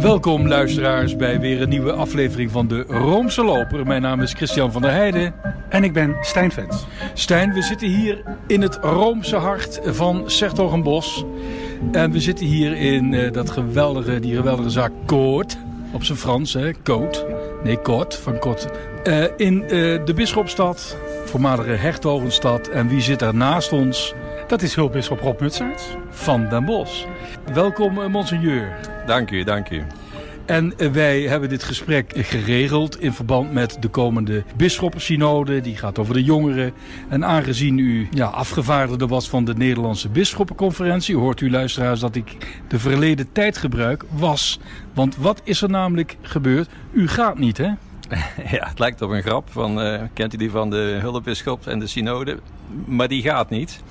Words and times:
Welkom 0.00 0.48
luisteraars 0.48 1.16
bij 1.16 1.40
weer 1.40 1.62
een 1.62 1.68
nieuwe 1.68 1.92
aflevering 1.92 2.50
van 2.50 2.68
de 2.68 2.84
Roomse 2.88 3.44
Loper. 3.44 3.86
Mijn 3.86 4.02
naam 4.02 4.20
is 4.20 4.32
Christian 4.32 4.72
van 4.72 4.82
der 4.82 4.90
Heijden. 4.90 5.34
En 5.68 5.84
ik 5.84 5.92
ben 5.92 6.16
Stijn 6.20 6.52
Vens. 6.52 6.86
Stijn, 7.14 7.52
we 7.52 7.62
zitten 7.62 7.88
hier 7.88 8.22
in 8.46 8.62
het 8.62 8.78
Roomse 8.82 9.36
hart 9.36 9.80
van 9.84 10.22
Sertogenbos. 10.26 11.24
En 11.92 12.10
we 12.10 12.20
zitten 12.20 12.46
hier 12.46 12.76
in 12.76 13.12
uh, 13.12 13.32
dat 13.32 13.50
geweldige, 13.50 14.20
die 14.20 14.36
geweldige 14.36 14.70
zaak 14.70 14.92
Koort. 15.06 15.56
Op 15.92 16.04
zijn 16.04 16.18
Frans, 16.18 16.52
hè? 16.52 16.70
Coat. 16.84 17.26
Nee, 17.64 17.76
Koort, 17.76 18.14
van 18.14 18.38
Koort. 18.38 18.68
Uh, 19.04 19.24
in 19.36 19.62
uh, 19.62 19.68
de 20.04 20.12
Bisschopstad, 20.14 20.96
voormalige 21.24 21.70
Hertogenstad. 21.70 22.68
En 22.68 22.88
wie 22.88 23.00
zit 23.00 23.18
daar 23.18 23.34
naast 23.34 23.72
ons? 23.72 24.14
Dat 24.50 24.62
is 24.62 24.74
hulpbisschop 24.74 25.20
Rob 25.20 25.40
Mutsaerts. 25.40 25.84
Van 26.08 26.48
Den 26.48 26.64
Bosch. 26.64 27.06
Welkom, 27.52 28.10
monseigneur. 28.10 28.78
Dank 29.06 29.30
u, 29.30 29.44
dank 29.44 29.70
u. 29.70 29.82
En 30.46 30.92
wij 30.92 31.20
hebben 31.20 31.48
dit 31.48 31.62
gesprek 31.62 32.12
geregeld 32.16 33.00
in 33.00 33.12
verband 33.12 33.52
met 33.52 33.76
de 33.80 33.88
komende 33.88 34.44
bisschoppensynode. 34.56 35.60
Die 35.60 35.76
gaat 35.76 35.98
over 35.98 36.14
de 36.14 36.22
jongeren. 36.22 36.72
En 37.08 37.24
aangezien 37.24 37.78
u 37.78 38.08
ja, 38.10 38.26
afgevaardigde 38.26 39.06
was 39.06 39.28
van 39.28 39.44
de 39.44 39.54
Nederlandse 39.54 40.08
bisschoppenconferentie... 40.08 41.16
hoort 41.16 41.40
u 41.40 41.50
luisteraars 41.50 42.00
dat 42.00 42.14
ik 42.14 42.36
de 42.68 42.78
verleden 42.78 43.32
tijd 43.32 43.56
gebruik 43.56 44.04
was. 44.10 44.60
Want 44.94 45.16
wat 45.16 45.40
is 45.44 45.62
er 45.62 45.70
namelijk 45.70 46.16
gebeurd? 46.22 46.68
U 46.92 47.08
gaat 47.08 47.38
niet, 47.38 47.56
hè? 47.56 47.70
Ja, 48.56 48.68
het 48.68 48.78
lijkt 48.78 49.02
op 49.02 49.10
een 49.10 49.22
grap. 49.22 49.48
Van, 49.50 49.86
uh, 49.86 50.02
kent 50.12 50.34
u 50.34 50.36
die 50.36 50.50
van 50.50 50.70
de 50.70 50.98
hulpbisschop 51.00 51.66
en 51.66 51.78
de 51.78 51.86
synode? 51.86 52.38
Maar 52.86 53.08
die 53.08 53.22
gaat 53.22 53.50
niet. 53.50 53.82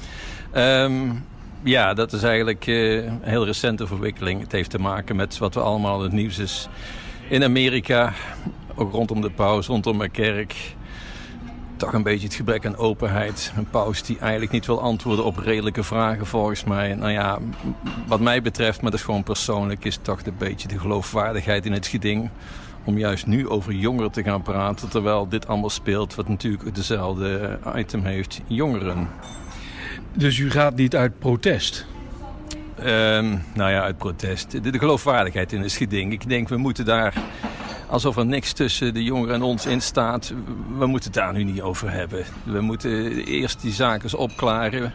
Um, 0.56 1.26
ja, 1.64 1.94
dat 1.94 2.14
is 2.14 2.24
eigenlijk 2.24 2.68
uh, 2.68 3.06
een 3.06 3.20
heel 3.22 3.46
recente 3.46 3.88
verwikkeling. 3.88 4.42
Het 4.42 4.52
heeft 4.52 4.70
te 4.70 4.80
maken 4.80 5.16
met 5.16 5.38
wat 5.38 5.54
we 5.54 5.60
allemaal 5.60 6.02
het 6.02 6.12
nieuws 6.12 6.38
is 6.38 6.70
in 7.30 7.44
Amerika. 7.44 8.14
Ook 8.76 8.92
rondom 8.92 9.22
de 9.22 9.30
paus, 9.30 9.68
rondom 9.68 10.00
de 10.00 10.10
kerk. 10.10 10.76
Toch 11.78 11.94
een 11.94 12.04
beetje 12.04 12.28
het 12.28 12.36
gebrek 12.36 12.66
aan 12.66 12.78
openheid. 12.78 13.54
Een 13.58 13.70
paus 13.70 14.04
die 14.04 14.20
eigenlijk 14.20 14.52
niet 14.52 14.66
wil 14.66 14.82
antwoorden 14.82 15.26
op 15.26 15.38
redelijke 15.38 15.84
vragen 15.84 16.26
volgens 16.26 16.64
mij. 16.64 16.96
Nou 16.96 17.12
ja, 17.12 17.38
wat 18.08 18.20
mij 18.20 18.42
betreft, 18.42 18.82
maar 18.82 18.92
dat 18.92 19.00
is 19.00 19.06
gewoon 19.06 19.24
persoonlijk... 19.24 19.86
is 19.86 20.00
toch 20.02 20.26
een 20.26 20.38
beetje 20.38 20.68
de 20.68 20.80
geloofwaardigheid 20.80 21.66
in 21.66 21.74
het 21.74 21.88
geding 21.88 22.30
om 22.84 22.98
juist 22.98 23.26
nu 23.26 23.48
over 23.48 23.74
jongeren 23.74 24.12
te 24.12 24.24
gaan 24.24 24.42
praten... 24.42 24.90
terwijl 24.90 25.28
dit 25.28 25.48
allemaal 25.48 25.70
speelt 25.70 26.16
wat 26.16 26.28
natuurlijk 26.28 26.76
dezelfde 26.76 27.60
item 27.76 28.04
heeft, 28.04 28.42
jongeren. 28.48 29.08
Dus 30.20 30.38
u 30.38 30.52
gaat 30.52 30.76
niet 30.76 30.96
uit 30.96 31.20
protest? 31.20 31.86
Um, 32.80 33.44
nou 33.54 33.72
ja, 33.72 33.82
uit 33.82 33.98
protest. 33.98 34.52
De, 34.52 34.72
de, 34.72 34.80
geloofwaardigheid 34.80 35.54
in 35.54 35.62
het 35.62 35.72
geding. 35.72 36.12
Ik 36.12 36.30
denk, 36.30 36.50
we 36.50 36.58
moeten 36.58 36.86
daar, 36.86 37.14
alsof 37.88 38.18
er 38.18 38.26
niks 38.26 38.54
tussen 38.54 38.94
de 38.94 39.04
jongeren 39.04 39.36
en 39.36 39.42
ons 39.42 39.66
in 39.66 39.82
staat... 39.82 40.34
we 40.78 40.86
moeten 40.86 41.12
het 41.12 41.20
daar 41.20 41.34
nu 41.34 41.44
niet 41.44 41.62
over 41.62 41.92
hebben. 41.92 42.26
We 42.44 42.62
moeten 42.62 43.24
eerst 43.26 43.62
die 43.62 43.74
zaken 43.74 44.04
eens 44.04 44.14
opklaren. 44.14 44.94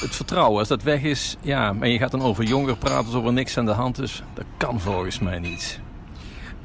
Het 0.00 0.14
vertrouwen, 0.14 0.58
als 0.58 0.68
dat 0.68 0.82
weg 0.82 1.02
is, 1.02 1.36
ja, 1.40 1.74
en 1.80 1.90
je 1.90 1.98
gaat 1.98 2.10
dan 2.10 2.22
over 2.22 2.44
jongeren 2.44 2.78
praten 2.78 3.06
alsof 3.06 3.26
er 3.26 3.32
niks 3.32 3.58
aan 3.58 3.66
de 3.66 3.70
hand 3.70 4.00
is... 4.00 4.22
dat 4.34 4.44
kan 4.56 4.80
volgens 4.80 5.18
mij 5.18 5.38
niet. 5.38 5.80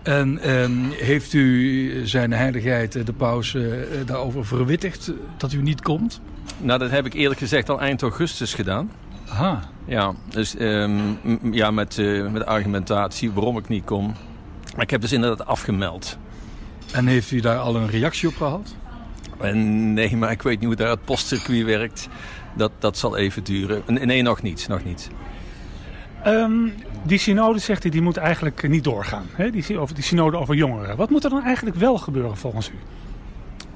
En 0.03 0.49
um, 0.52 0.92
heeft 0.92 1.33
u 1.33 1.92
zijn 2.08 2.31
heiligheid, 2.31 3.05
de 3.05 3.14
paus, 3.14 3.53
uh, 3.53 3.73
daarover 4.05 4.45
verwittigd 4.45 5.11
dat 5.38 5.53
u 5.53 5.61
niet 5.61 5.81
komt? 5.81 6.21
Nou, 6.58 6.80
dat 6.80 6.91
heb 6.91 7.05
ik 7.05 7.13
eerlijk 7.13 7.39
gezegd 7.39 7.69
al 7.69 7.80
eind 7.80 8.02
augustus 8.02 8.53
gedaan. 8.53 8.91
Aha. 9.30 9.59
Ja, 9.86 10.13
dus 10.30 10.59
um, 10.59 11.19
ja, 11.52 11.72
met, 11.72 11.98
uh, 11.98 12.31
met 12.31 12.45
argumentatie 12.45 13.31
waarom 13.31 13.58
ik 13.58 13.67
niet 13.67 13.86
kom. 13.86 14.14
Maar 14.76 14.83
ik 14.83 14.89
heb 14.89 15.02
dus 15.02 15.11
inderdaad 15.11 15.48
afgemeld. 15.48 16.17
En 16.92 17.08
heeft 17.08 17.31
u 17.31 17.39
daar 17.39 17.58
al 17.58 17.76
een 17.76 17.89
reactie 17.89 18.30
op 18.30 18.36
gehad? 18.36 18.76
En 19.39 19.93
nee, 19.93 20.17
maar 20.17 20.31
ik 20.31 20.42
weet 20.42 20.59
niet 20.59 20.67
hoe 20.67 20.76
daar 20.76 20.89
het 20.89 21.05
postcircuit 21.05 21.65
werkt. 21.65 22.08
Dat, 22.55 22.71
dat 22.80 22.98
zal 22.98 23.17
even 23.17 23.43
duren. 23.43 23.83
Nee, 23.87 24.21
nog 24.21 24.42
niet. 24.42 24.67
Nog 24.67 24.83
niet. 24.83 25.10
Um, 26.27 26.73
die 27.04 27.17
synode, 27.17 27.60
zegt 27.60 27.83
hij, 27.83 27.92
die 27.92 28.02
moet 28.02 28.17
eigenlijk 28.17 28.67
niet 28.67 28.83
doorgaan. 28.83 29.26
Hè? 29.31 29.49
Die, 29.49 29.80
over 29.80 29.95
die 29.95 30.04
synode 30.04 30.37
over 30.37 30.55
jongeren. 30.55 30.98
Wat 30.98 31.10
moet 31.10 31.23
er 31.23 31.30
dan 31.30 31.43
eigenlijk 31.43 31.76
wel 31.76 31.98
gebeuren 31.98 32.37
volgens 32.37 32.70
u? 32.70 32.73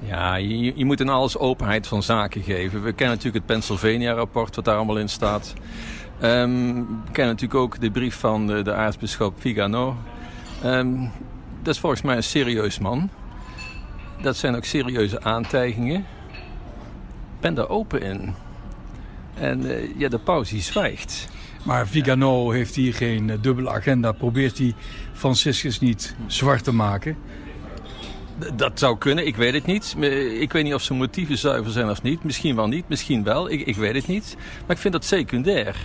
Ja, 0.04 0.34
je, 0.34 0.72
je 0.76 0.84
moet 0.84 1.00
in 1.00 1.08
alles 1.08 1.38
openheid 1.38 1.86
van 1.86 2.02
zaken 2.02 2.42
geven. 2.42 2.82
We 2.82 2.92
kennen 2.92 3.16
natuurlijk 3.16 3.44
het 3.44 3.46
Pennsylvania-rapport, 3.46 4.56
wat 4.56 4.64
daar 4.64 4.76
allemaal 4.76 4.98
in 4.98 5.08
staat. 5.08 5.54
Um, 6.22 6.76
we 6.76 7.12
kennen 7.12 7.34
natuurlijk 7.34 7.60
ook 7.60 7.80
de 7.80 7.90
brief 7.90 8.16
van 8.16 8.46
de, 8.46 8.62
de 8.62 8.74
aartsbisschop 8.74 9.40
Vigano. 9.40 9.96
Um, 10.64 11.10
dat 11.62 11.74
is 11.74 11.80
volgens 11.80 12.02
mij 12.02 12.16
een 12.16 12.22
serieus 12.22 12.78
man. 12.78 13.10
Dat 14.22 14.36
zijn 14.36 14.56
ook 14.56 14.64
serieuze 14.64 15.22
aantijgingen. 15.22 16.06
Ik 17.34 17.40
ben 17.40 17.54
daar 17.54 17.68
open 17.68 18.02
in. 18.02 18.34
En 19.34 19.60
uh, 19.60 19.98
ja, 19.98 20.08
de 20.08 20.18
paus 20.18 20.48
die 20.48 20.62
zwijgt. 20.62 21.28
Maar 21.64 21.86
Vigano 21.86 22.50
heeft 22.50 22.74
hier 22.74 22.94
geen 22.94 23.28
uh, 23.28 23.34
dubbele 23.40 23.70
agenda. 23.70 24.12
Probeert 24.12 24.58
hij 24.58 24.74
Franciscus 25.12 25.80
niet 25.80 26.14
zwart 26.26 26.64
te 26.64 26.72
maken? 26.72 27.16
Dat 28.54 28.78
zou 28.78 28.98
kunnen, 28.98 29.26
ik 29.26 29.36
weet 29.36 29.54
het 29.54 29.66
niet. 29.66 29.96
Ik 30.40 30.52
weet 30.52 30.64
niet 30.64 30.74
of 30.74 30.82
zijn 30.82 30.98
motieven 30.98 31.38
zuiver 31.38 31.72
zijn 31.72 31.90
of 31.90 32.02
niet. 32.02 32.24
Misschien 32.24 32.56
wel 32.56 32.66
niet, 32.66 32.88
misschien 32.88 33.24
wel. 33.24 33.50
Ik, 33.50 33.60
ik 33.66 33.76
weet 33.76 33.94
het 33.94 34.06
niet. 34.06 34.36
Maar 34.66 34.76
ik 34.76 34.82
vind 34.82 34.92
dat 34.92 35.04
secundair. 35.04 35.76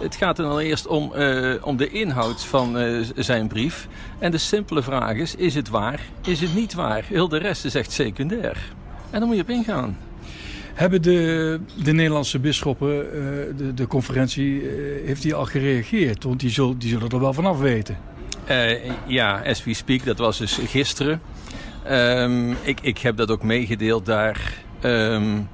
Het 0.00 0.16
gaat 0.16 0.38
er 0.38 0.44
dan 0.44 0.58
eerst 0.58 0.86
om, 0.86 1.12
uh, 1.16 1.54
om 1.60 1.76
de 1.76 1.90
inhoud 1.90 2.44
van 2.44 2.78
uh, 2.78 3.06
zijn 3.16 3.48
brief. 3.48 3.88
En 4.18 4.30
de 4.30 4.38
simpele 4.38 4.82
vraag 4.82 5.16
is, 5.16 5.34
is 5.34 5.54
het 5.54 5.68
waar? 5.68 6.00
Is 6.24 6.40
het 6.40 6.54
niet 6.54 6.74
waar? 6.74 7.04
Heel 7.08 7.28
de 7.28 7.38
rest 7.38 7.64
is 7.64 7.74
echt 7.74 7.92
secundair. 7.92 8.58
En 9.10 9.18
dan 9.18 9.28
moet 9.28 9.36
je 9.36 9.42
op 9.42 9.50
ingaan. 9.50 9.98
Hebben 10.74 11.02
de, 11.02 11.60
de 11.82 11.92
Nederlandse 11.92 12.38
bisschoppen, 12.38 12.88
uh, 12.88 13.12
de, 13.56 13.74
de 13.74 13.86
conferentie, 13.86 14.62
heeft 15.04 15.22
die 15.22 15.34
al 15.34 15.44
gereageerd? 15.44 16.24
Want 16.24 16.40
die, 16.40 16.50
zul, 16.50 16.78
die 16.78 16.88
zullen 16.88 17.08
er 17.08 17.20
wel 17.20 17.32
vanaf 17.32 17.58
weten. 17.58 17.96
ja, 19.06 19.42
as 19.46 19.64
we 19.64 19.74
speak, 19.74 20.04
dat 20.04 20.18
was 20.18 20.38
dus 20.38 20.58
gisteren. 20.66 21.20
Um, 21.90 22.56
ik, 22.62 22.80
ik 22.80 22.98
heb 22.98 23.16
dat 23.16 23.30
ook 23.30 23.42
meegedeeld 23.42 24.06
daar. 24.06 24.54
Um, 24.82 25.48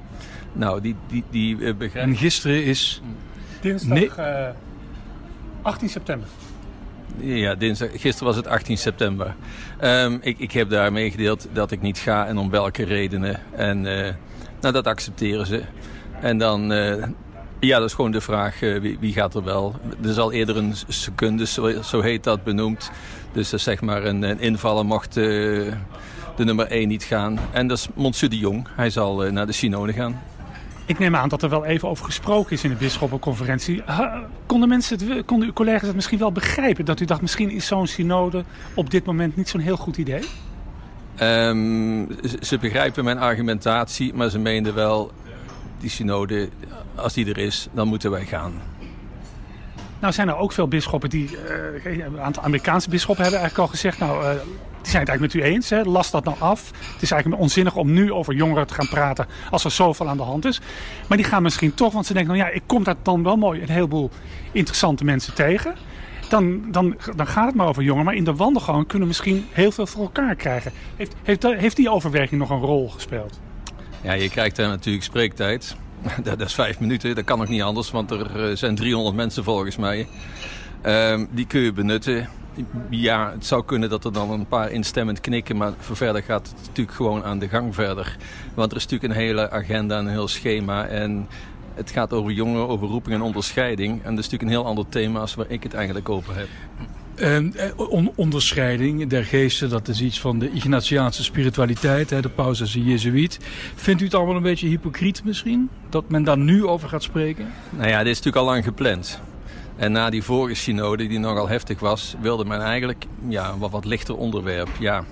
nou, 0.53 0.81
die, 0.81 0.97
die, 1.09 1.25
die 1.31 1.57
uh, 1.57 1.75
begrijp... 1.75 2.07
En 2.07 2.17
gisteren 2.17 2.65
is... 2.65 3.03
Dinsdag 3.61 3.99
nee. 3.99 4.11
uh, 4.19 4.49
18 5.63 5.89
september. 5.89 6.29
Ja, 7.17 7.55
dinsdag, 7.55 7.91
gisteren 7.91 8.27
was 8.27 8.37
het 8.37 8.47
18 8.47 8.79
september. 8.79 9.35
Um, 9.83 10.19
ik, 10.23 10.39
ik 10.39 10.53
heb 10.53 10.71
daar 10.71 10.93
meegedeeld 10.93 11.49
dat 11.53 11.71
ik 11.71 11.81
niet 11.81 11.99
ga 11.99 12.27
en 12.27 12.39
om 12.39 12.51
welke 12.51 12.85
redenen. 12.85 13.41
En 13.53 13.85
uh, 13.85 14.09
nou, 14.61 14.73
dat 14.73 14.87
accepteren 14.87 15.47
ze. 15.47 15.63
En 16.21 16.39
dan... 16.39 16.73
Uh, 16.73 17.05
ja, 17.61 17.79
dat 17.79 17.89
is 17.89 17.95
gewoon 17.95 18.11
de 18.11 18.21
vraag 18.21 18.61
wie, 18.61 18.99
wie, 19.01 19.13
gaat 19.13 19.35
er 19.35 19.45
wel. 19.45 19.75
Er 20.03 20.09
is 20.09 20.19
al 20.19 20.33
eerder 20.33 20.57
een 20.57 20.75
secundus, 20.89 21.53
zo, 21.53 21.83
zo 21.83 22.01
heet 22.01 22.25
dat, 22.25 22.45
benoemd. 22.45 22.91
Dus 23.33 23.51
dat 23.51 23.59
is 23.59 23.65
zeg 23.65 23.81
maar 23.81 24.05
een, 24.05 24.23
een 24.23 24.41
invaller 24.41 24.87
mocht 24.87 25.17
uh, 25.17 25.73
de 26.39 26.45
nummer 26.45 26.67
1 26.67 26.89
niet 26.89 27.05
gaan. 27.05 27.39
En 27.51 27.67
dat 27.67 27.79
is 27.79 27.89
Monsieur 27.95 28.31
de 28.31 28.39
Jong. 28.39 28.67
Hij 28.77 28.91
zal 28.91 29.27
uh, 29.27 29.33
naar 29.33 29.47
de 29.47 29.53
synode 29.53 29.93
gaan. 29.93 30.21
Ik 30.87 30.99
neem 30.99 31.17
aan 31.17 31.29
dat 31.29 31.43
er 31.43 31.49
wel 31.49 31.65
even 31.65 31.89
over 31.89 32.05
gesproken 32.05 32.53
is 32.53 32.65
in 32.65 32.71
de 32.71 32.77
bisschoppenconferentie. 32.77 33.83
Konden, 34.47 34.69
mensen 34.69 34.99
het, 34.99 35.25
konden 35.25 35.49
uw 35.49 35.53
collega's 35.53 35.87
het 35.87 35.95
misschien 35.95 36.19
wel 36.19 36.33
begrijpen? 36.33 36.85
Dat 36.85 37.01
u 37.01 37.05
dacht, 37.05 37.21
misschien 37.21 37.51
is 37.51 37.67
zo'n 37.67 37.87
synode 37.87 38.45
op 38.75 38.91
dit 38.91 39.05
moment 39.05 39.37
niet 39.37 39.49
zo'n 39.49 39.61
heel 39.61 39.77
goed 39.77 39.97
idee? 39.97 40.23
Um, 41.23 42.09
ze 42.41 42.59
begrijpen 42.61 43.05
mijn 43.05 43.19
argumentatie, 43.19 44.15
maar 44.15 44.31
ze 44.31 44.39
meenden 44.39 44.75
wel... 44.75 45.13
die 45.81 45.91
synode, 45.91 46.49
als 46.95 47.13
die 47.13 47.29
er 47.29 47.39
is, 47.39 47.69
dan 47.73 47.89
moeten 47.89 48.11
wij 48.11 48.25
gaan. 48.25 48.53
Nou 50.01 50.13
zijn 50.13 50.29
er 50.29 50.37
ook 50.37 50.53
veel 50.53 50.69
bisschoppen 50.69 51.11
die, 51.11 51.31
uh, 51.85 52.05
een 52.05 52.21
aantal 52.21 52.43
Amerikaanse 52.43 52.89
bisschoppen 52.89 53.25
hebben 53.25 53.41
eigenlijk 53.41 53.71
al 53.71 53.75
gezegd, 53.77 53.99
nou, 53.99 54.25
uh, 54.25 54.41
die 54.89 54.97
zijn 54.97 55.03
het 55.03 55.19
eigenlijk 55.19 55.35
met 55.35 55.53
u 55.53 55.55
eens. 55.55 55.71
Hè? 55.71 55.91
Last 55.91 56.13
dat 56.13 56.25
nou 56.25 56.37
af. 56.39 56.71
Het 56.93 57.03
is 57.03 57.11
eigenlijk 57.11 57.43
onzinnig 57.43 57.77
om 57.77 57.93
nu 57.93 58.13
over 58.13 58.35
jongeren 58.35 58.67
te 58.67 58.75
gaan 58.75 58.89
praten 58.89 59.27
als 59.51 59.65
er 59.65 59.71
zoveel 59.71 60.09
aan 60.09 60.17
de 60.17 60.23
hand 60.23 60.45
is. 60.45 60.61
Maar 61.09 61.17
die 61.17 61.27
gaan 61.27 61.43
misschien 61.43 61.75
toch, 61.75 61.93
want 61.93 62.07
ze 62.07 62.13
denken, 62.13 62.37
nou 62.37 62.49
ja, 62.49 62.55
ik 62.55 62.63
kom 62.67 62.85
daar 62.85 62.95
dan 63.03 63.23
wel 63.23 63.37
mooi 63.37 63.63
een 63.63 63.71
heleboel 63.71 64.11
interessante 64.53 65.05
mensen 65.05 65.35
tegen. 65.35 65.75
Dan, 66.29 66.71
dan, 66.71 66.97
dan 67.17 67.27
gaat 67.27 67.47
het 67.47 67.55
maar 67.55 67.67
over 67.67 67.83
jongeren. 67.83 68.05
Maar 68.05 68.15
in 68.15 68.25
de 68.25 68.35
wandelgang 68.35 68.87
kunnen 68.87 69.01
we 69.01 69.07
misschien 69.07 69.47
heel 69.51 69.71
veel 69.71 69.87
voor 69.87 70.03
elkaar 70.03 70.35
krijgen. 70.35 70.73
Heeft, 70.97 71.15
heeft, 71.23 71.43
heeft 71.43 71.77
die 71.77 71.91
overwerking 71.91 72.41
nog 72.41 72.51
een 72.51 72.61
rol 72.61 72.89
gespeeld? 72.89 73.41
Ja, 74.01 74.13
je 74.13 74.31
krijgt 74.31 74.57
daar 74.57 74.69
natuurlijk 74.69 75.05
spreektijd. 75.05 75.77
Dat 76.23 76.41
is 76.41 76.55
vijf 76.55 76.81
minuten, 76.81 77.15
dat 77.15 77.25
kan 77.25 77.41
ook 77.41 77.49
niet 77.49 77.63
anders, 77.63 77.91
want 77.91 78.11
er 78.11 78.57
zijn 78.57 78.75
300 78.75 79.17
mensen 79.17 79.45
volgens 79.45 79.77
mij. 79.77 80.09
Um, 80.87 81.29
die 81.31 81.47
kun 81.47 81.61
je 81.61 81.73
benutten. 81.73 82.29
Ja, 82.91 83.31
het 83.33 83.47
zou 83.47 83.65
kunnen 83.65 83.89
dat 83.89 84.05
er 84.05 84.13
dan 84.13 84.31
een 84.31 84.47
paar 84.47 84.71
instemmend 84.71 85.21
knikken, 85.21 85.57
maar 85.57 85.73
voor 85.79 85.97
verder 85.97 86.23
gaat 86.23 86.47
het 86.49 86.67
natuurlijk 86.67 86.97
gewoon 86.97 87.25
aan 87.25 87.39
de 87.39 87.49
gang 87.49 87.75
verder. 87.75 88.17
Want 88.55 88.71
er 88.71 88.77
is 88.77 88.83
natuurlijk 88.83 89.13
een 89.13 89.21
hele 89.21 89.51
agenda 89.51 89.99
en 89.99 90.05
een 90.05 90.11
heel 90.11 90.29
schema. 90.29 90.87
En 90.87 91.29
het 91.75 91.91
gaat 91.91 92.13
over 92.13 92.33
jongeren, 92.33 92.69
over 92.69 92.89
roeping 92.89 93.15
en 93.15 93.23
onderscheiding. 93.23 93.91
En 93.91 94.15
dat 94.15 94.25
is 94.25 94.31
natuurlijk 94.31 94.43
een 94.43 94.49
heel 94.49 94.67
ander 94.67 94.89
thema 94.89 95.21
als 95.21 95.35
waar 95.35 95.51
ik 95.51 95.63
het 95.63 95.75
eigenlijk 95.75 96.09
over 96.09 96.37
heb. 96.37 96.49
Uh, 97.21 98.11
onderscheiding 98.15 99.07
der 99.07 99.25
geesten, 99.25 99.69
dat 99.69 99.89
is 99.89 100.01
iets 100.01 100.21
van 100.21 100.39
de 100.39 100.51
Ignatiaanse 100.51 101.25
spiritualiteit. 101.25 102.11
Hè, 102.11 102.21
de 102.21 102.29
paus 102.29 102.61
is 102.61 102.75
een 102.75 102.85
jezuïet. 102.85 103.39
Vindt 103.75 104.01
u 104.01 104.05
het 104.05 104.15
allemaal 104.15 104.37
een 104.37 104.43
beetje 104.43 104.69
hypocriet 104.69 105.25
misschien? 105.25 105.69
Dat 105.89 106.09
men 106.09 106.25
daar 106.25 106.39
nu 106.39 106.67
over 106.67 106.89
gaat 106.89 107.03
spreken? 107.03 107.47
Nou 107.71 107.89
ja, 107.89 107.99
dit 107.99 108.13
is 108.13 108.17
natuurlijk 108.17 108.47
al 108.47 108.53
lang 108.53 108.65
gepland. 108.65 109.21
En 109.79 109.93
na 109.93 110.11
die 110.11 110.23
vorige 110.23 110.55
synode, 110.55 111.07
die 111.07 111.19
nogal 111.19 111.49
heftig 111.49 111.81
was, 111.81 112.17
wilde 112.21 112.45
men 112.45 112.61
eigenlijk 112.61 113.05
ja, 113.29 113.59
wat, 113.59 113.71
wat 113.71 113.85
lichter 113.85 114.17
onderwerp. 114.17 114.69
Ja, 114.79 115.05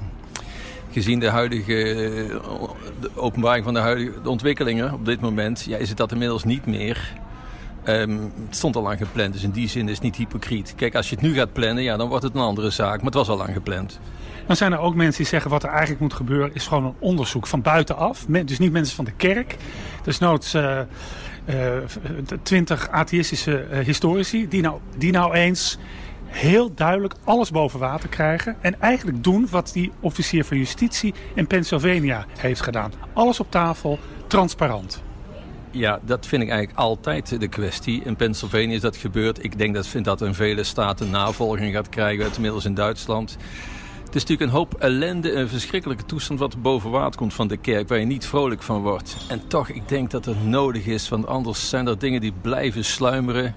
gezien 0.90 1.20
de 1.20 1.30
huidige 1.30 1.74
de 3.00 3.10
openbaring 3.14 3.64
van 3.64 3.74
de 3.74 3.80
huidige 3.80 4.12
ontwikkelingen 4.24 4.92
op 4.92 5.04
dit 5.04 5.20
moment, 5.20 5.64
ja, 5.68 5.76
is 5.76 5.88
het 5.88 5.98
dat 5.98 6.12
inmiddels 6.12 6.44
niet 6.44 6.66
meer. 6.66 7.12
Um, 7.88 8.32
het 8.46 8.56
stond 8.56 8.76
al 8.76 8.82
lang 8.82 8.98
gepland, 8.98 9.32
dus 9.32 9.42
in 9.42 9.50
die 9.50 9.68
zin 9.68 9.88
is 9.88 9.94
het 9.94 10.02
niet 10.02 10.16
hypocriet. 10.16 10.74
Kijk, 10.76 10.94
als 10.94 11.08
je 11.08 11.14
het 11.14 11.24
nu 11.24 11.34
gaat 11.34 11.52
plannen, 11.52 11.82
ja, 11.82 11.96
dan 11.96 12.08
wordt 12.08 12.24
het 12.24 12.34
een 12.34 12.40
andere 12.40 12.70
zaak. 12.70 12.96
Maar 12.96 13.04
het 13.04 13.14
was 13.14 13.28
al 13.28 13.36
lang 13.36 13.52
gepland. 13.52 14.00
Dan 14.46 14.56
zijn 14.56 14.72
er 14.72 14.78
ook 14.78 14.94
mensen 14.94 15.22
die 15.22 15.30
zeggen 15.30 15.50
wat 15.50 15.62
er 15.62 15.68
eigenlijk 15.68 16.00
moet 16.00 16.14
gebeuren 16.14 16.54
is 16.54 16.66
gewoon 16.66 16.84
een 16.84 16.94
onderzoek 16.98 17.46
van 17.46 17.62
buitenaf. 17.62 18.26
Dus 18.26 18.58
niet 18.58 18.72
mensen 18.72 18.96
van 18.96 19.04
de 19.04 19.12
kerk. 19.16 19.56
Dus 20.02 20.18
noods 20.18 20.54
uh, 20.54 20.80
twintig 22.42 22.88
atheïstische 22.90 23.66
uh, 23.70 23.78
historici 23.78 24.48
die 24.48 24.62
nou, 24.62 24.80
die 24.96 25.12
nou 25.12 25.34
eens 25.34 25.78
heel 26.26 26.74
duidelijk 26.74 27.14
alles 27.24 27.50
boven 27.50 27.78
water 27.78 28.08
krijgen. 28.08 28.56
En 28.60 28.80
eigenlijk 28.80 29.24
doen 29.24 29.46
wat 29.50 29.70
die 29.72 29.92
officier 30.00 30.44
van 30.44 30.56
justitie 30.56 31.14
in 31.34 31.46
Pennsylvania 31.46 32.26
heeft 32.38 32.60
gedaan. 32.60 32.92
Alles 33.12 33.40
op 33.40 33.50
tafel, 33.50 33.98
transparant. 34.26 35.02
Ja, 35.70 35.98
dat 36.02 36.26
vind 36.26 36.42
ik 36.42 36.48
eigenlijk 36.48 36.78
altijd 36.78 37.40
de 37.40 37.48
kwestie. 37.48 38.02
In 38.04 38.16
Pennsylvania 38.16 38.74
is 38.74 38.80
dat 38.80 38.96
gebeurd. 38.96 39.44
Ik 39.44 39.58
denk 39.58 39.74
dat, 39.74 39.86
vind 39.86 40.04
dat 40.04 40.22
in 40.22 40.34
vele 40.34 40.64
staten 40.64 41.10
navolging 41.10 41.74
gaat 41.74 41.88
krijgen. 41.88 42.30
Inmiddels 42.34 42.64
in 42.64 42.74
Duitsland. 42.74 43.36
Het 44.06 44.14
is 44.14 44.20
natuurlijk 44.20 44.50
een 44.50 44.56
hoop 44.56 44.74
ellende, 44.74 45.32
een 45.32 45.48
verschrikkelijke 45.48 46.04
toestand 46.04 46.38
wat 46.38 46.52
er 46.52 46.60
boven 46.60 46.90
water 46.90 47.18
komt 47.18 47.34
van 47.34 47.48
de 47.48 47.56
kerk, 47.56 47.88
waar 47.88 47.98
je 47.98 48.04
niet 48.04 48.26
vrolijk 48.26 48.62
van 48.62 48.82
wordt. 48.82 49.16
En 49.28 49.46
toch, 49.46 49.68
ik 49.68 49.88
denk 49.88 50.10
dat 50.10 50.24
het 50.24 50.44
nodig 50.44 50.86
is, 50.86 51.08
want 51.08 51.26
anders 51.26 51.68
zijn 51.68 51.86
er 51.86 51.98
dingen 51.98 52.20
die 52.20 52.32
blijven 52.40 52.84
sluimeren. 52.84 53.54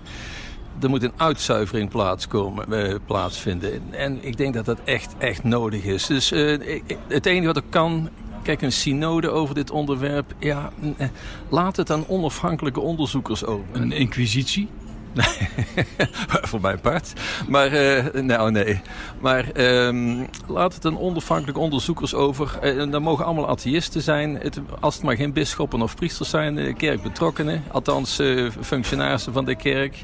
Er 0.82 0.90
moet 0.90 1.04
een 1.04 1.14
uitzuivering 1.18 1.90
plaatskomen, 1.90 2.74
eh, 2.74 2.96
plaatsvinden. 3.06 3.82
En 3.92 4.18
ik 4.22 4.38
denk 4.38 4.54
dat 4.54 4.66
dat 4.66 4.80
echt, 4.84 5.16
echt 5.18 5.44
nodig 5.44 5.84
is. 5.84 6.06
Dus 6.06 6.32
uh, 6.32 6.82
het 7.08 7.26
enige 7.26 7.46
wat 7.46 7.58
ik 7.58 7.70
kan, 7.70 8.10
Kijk, 8.44 8.62
een 8.62 8.72
synode 8.72 9.30
over 9.30 9.56
dit 9.56 9.72
onderwerp. 9.72 10.34
Ja, 10.40 10.72
eh, 10.98 11.08
laat 11.50 11.76
het 11.76 11.92
aan 11.92 12.08
onafhankelijke 12.08 12.80
onderzoekers 12.80 13.46
over. 13.46 13.66
Een 13.72 13.92
inquisitie? 13.92 14.70
voor 16.50 16.62
mijn 16.62 16.80
part. 16.80 17.14
Maar, 17.48 17.74
uh, 17.74 18.22
nou 18.22 18.52
nee. 18.52 18.82
Maar 19.20 19.46
um, 19.58 20.28
laat 20.48 20.74
het 20.74 20.86
aan 20.86 21.00
onafhankelijke 21.00 21.62
onderzoekers 21.62 22.14
over. 22.14 22.58
En 22.62 22.88
uh, 22.88 22.92
dan 22.92 23.02
mogen 23.02 23.26
allemaal 23.26 23.50
atheïsten 23.50 24.02
zijn. 24.02 24.42
Als 24.80 24.96
het 24.96 25.04
maar 25.04 25.16
geen 25.16 25.34
bisschoppen 25.34 25.82
of 25.82 25.96
priesters 25.96 26.30
zijn, 26.30 26.56
de 26.56 26.74
kerkbetrokkenen. 26.74 27.64
Althans, 27.72 28.22
functionarissen 28.62 29.34
van 29.34 29.46
de 29.46 29.56
kerk. 29.56 30.04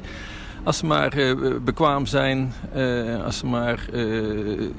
Als 0.64 0.78
ze 0.78 0.86
maar 0.86 1.12
bekwaam 1.64 2.06
zijn, 2.06 2.52
als 3.24 3.38
ze 3.38 3.46
maar 3.46 3.86
de 3.90 4.70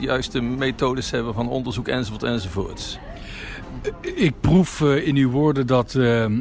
juiste 0.00 0.40
methodes 0.40 1.10
hebben 1.10 1.34
van 1.34 1.48
onderzoek 1.48 1.88
enzovoort 1.88 2.22
enzovoort. 2.22 2.98
Ik 4.02 4.40
proef 4.40 4.80
in 4.80 5.16
uw 5.16 5.30
woorden 5.30 5.66
dat, 5.66 5.94
ehm, 5.94 6.40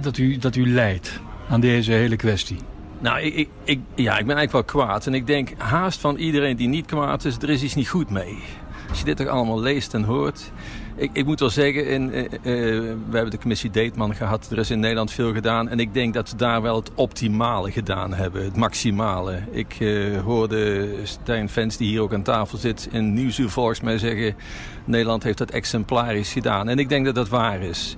dat, 0.00 0.18
u, 0.18 0.36
dat 0.38 0.56
u 0.56 0.72
leidt 0.72 1.20
aan 1.48 1.60
deze 1.60 1.92
hele 1.92 2.16
kwestie. 2.16 2.58
Nou, 3.00 3.20
ik, 3.20 3.48
ik, 3.64 3.80
ja, 3.94 4.18
ik 4.18 4.26
ben 4.26 4.36
eigenlijk 4.36 4.52
wel 4.52 4.84
kwaad. 4.84 5.06
En 5.06 5.14
ik 5.14 5.26
denk 5.26 5.52
haast 5.56 6.00
van 6.00 6.16
iedereen 6.16 6.56
die 6.56 6.68
niet 6.68 6.86
kwaad 6.86 7.24
is, 7.24 7.36
er 7.36 7.50
is 7.50 7.62
iets 7.62 7.74
niet 7.74 7.88
goed 7.88 8.10
mee. 8.10 8.38
Als 8.88 8.98
je 8.98 9.04
dit 9.04 9.16
toch 9.16 9.26
allemaal 9.26 9.60
leest 9.60 9.94
en 9.94 10.02
hoort... 10.02 10.52
Ik, 10.96 11.10
ik 11.12 11.24
moet 11.24 11.40
wel 11.40 11.50
zeggen, 11.50 11.88
in, 11.88 12.14
uh, 12.14 12.22
uh, 12.22 12.28
we 12.42 13.12
hebben 13.12 13.30
de 13.30 13.38
commissie 13.38 13.70
Deetman 13.70 14.14
gehad. 14.14 14.48
Er 14.50 14.58
is 14.58 14.70
in 14.70 14.80
Nederland 14.80 15.12
veel 15.12 15.32
gedaan. 15.32 15.68
En 15.68 15.80
ik 15.80 15.94
denk 15.94 16.14
dat 16.14 16.28
ze 16.28 16.36
daar 16.36 16.62
wel 16.62 16.76
het 16.76 16.90
optimale 16.94 17.70
gedaan 17.70 18.14
hebben. 18.14 18.44
Het 18.44 18.56
maximale. 18.56 19.38
Ik 19.50 19.80
uh, 19.80 20.20
hoorde 20.20 20.88
Stijn 21.02 21.48
Vens, 21.48 21.76
die 21.76 21.88
hier 21.88 22.00
ook 22.00 22.12
aan 22.12 22.22
tafel 22.22 22.58
zit, 22.58 22.88
in 22.90 23.14
Nieuwsuur 23.14 23.48
volgens 23.48 23.80
mij 23.80 23.98
zeggen... 23.98 24.34
Nederland 24.84 25.22
heeft 25.22 25.38
dat 25.38 25.50
exemplarisch 25.50 26.32
gedaan. 26.32 26.68
En 26.68 26.78
ik 26.78 26.88
denk 26.88 27.04
dat 27.04 27.14
dat 27.14 27.28
waar 27.28 27.62
is. 27.62 27.96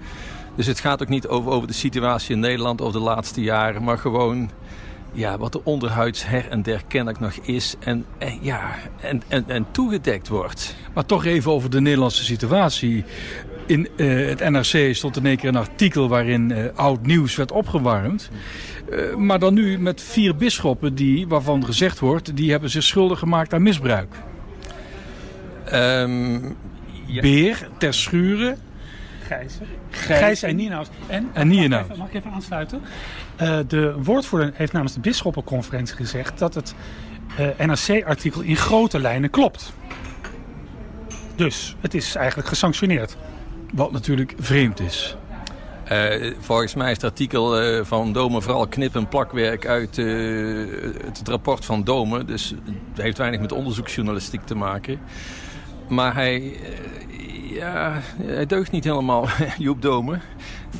Dus 0.57 0.67
het 0.67 0.81
gaat 0.81 1.03
ook 1.03 1.09
niet 1.09 1.27
over, 1.27 1.51
over 1.51 1.69
de 1.69 1.75
situatie 1.75 2.35
in 2.35 2.41
Nederland 2.41 2.81
over 2.81 2.99
de 2.99 3.05
laatste 3.05 3.41
jaren. 3.41 3.83
Maar 3.83 3.99
gewoon 3.99 4.51
ja, 5.13 5.39
wat 5.39 5.55
er 5.55 5.61
onderhuids 5.65 6.27
her 6.27 6.49
en 6.49 6.63
der 6.63 6.83
kennelijk 6.89 7.21
nog 7.21 7.33
is 7.33 7.75
en, 7.79 8.05
en 8.19 8.39
ja, 8.41 8.75
en, 9.01 9.23
en, 9.29 9.45
en 9.49 9.67
toegedekt 9.71 10.29
wordt. 10.29 10.75
Maar 10.95 11.07
toch 11.07 11.25
even 11.25 11.53
over 11.53 11.71
de 11.71 11.81
Nederlandse 11.81 12.25
situatie. 12.25 13.05
In 13.67 13.89
uh, 13.97 14.29
het 14.29 14.51
NRC 14.51 14.95
stond 14.95 15.17
in 15.17 15.27
één 15.27 15.37
keer 15.37 15.49
een 15.49 15.57
artikel 15.57 16.09
waarin 16.09 16.51
uh, 16.51 16.65
oud 16.75 17.07
nieuws 17.07 17.37
werd 17.37 17.53
opgewarmd. 17.53 18.31
Uh, 18.91 19.15
maar 19.15 19.39
dan 19.39 19.55
nu 19.55 19.79
met 19.79 20.03
vier 20.03 20.37
bisschoppen 20.37 20.95
die, 20.95 21.29
waarvan 21.29 21.65
gezegd 21.65 21.99
wordt, 21.99 22.37
die 22.37 22.51
hebben 22.51 22.71
zich 22.71 22.83
schuldig 22.83 23.19
gemaakt 23.19 23.55
aan 23.55 23.63
misbruik. 23.63 24.15
Um, 25.73 26.57
ja. 27.07 27.21
Beer, 27.21 27.69
ter 27.79 27.95
schuren, 27.95 28.59
Gijs. 29.97 30.19
Gijs 30.19 30.43
en 30.43 30.57
Nienhuis. 30.57 30.89
En, 31.07 31.31
en. 31.33 31.69
Mag, 31.69 31.97
mag 31.97 32.09
ik 32.09 32.15
even 32.15 32.31
aansluiten? 32.31 32.83
Uh, 33.43 33.59
de 33.67 33.95
woordvoerder 34.03 34.51
heeft 34.55 34.73
namens 34.73 34.95
de 34.95 35.01
bisschoppenconferentie 35.01 35.97
gezegd 35.97 36.39
dat 36.39 36.55
het 36.55 36.75
uh, 37.41 37.67
NRC-artikel 37.67 38.41
in 38.41 38.57
grote 38.57 38.99
lijnen 38.99 39.31
klopt. 39.31 39.73
Dus 41.37 41.77
het 41.81 41.95
is 41.95 42.15
eigenlijk 42.15 42.49
gesanctioneerd. 42.49 43.17
Wat 43.75 43.93
natuurlijk 43.93 44.35
vreemd 44.39 44.81
is. 44.81 45.17
Uh, 45.93 46.33
volgens 46.39 46.75
mij 46.75 46.91
is 46.91 46.97
het 46.97 47.05
artikel 47.05 47.63
uh, 47.63 47.85
van 47.85 48.13
Dome 48.13 48.43
vooral 48.43 48.67
knip- 48.67 48.95
en 48.95 49.09
plakwerk 49.09 49.67
uit 49.67 49.99
uh, 49.99 50.67
het 51.05 51.29
rapport 51.29 51.65
van 51.65 51.85
Dome. 51.85 52.25
Dus 52.25 52.55
het 52.93 53.03
heeft 53.03 53.19
weinig 53.19 53.41
met 53.41 53.53
onderzoeksjournalistiek 53.53 54.45
te 54.45 54.55
maken. 54.55 54.99
Maar 55.89 56.15
hij, 56.15 56.57
ja, 57.49 58.01
hij 58.23 58.47
deugt 58.47 58.71
niet 58.71 58.85
helemaal, 58.85 59.29
Joep 59.59 59.83
Dome. 59.83 60.19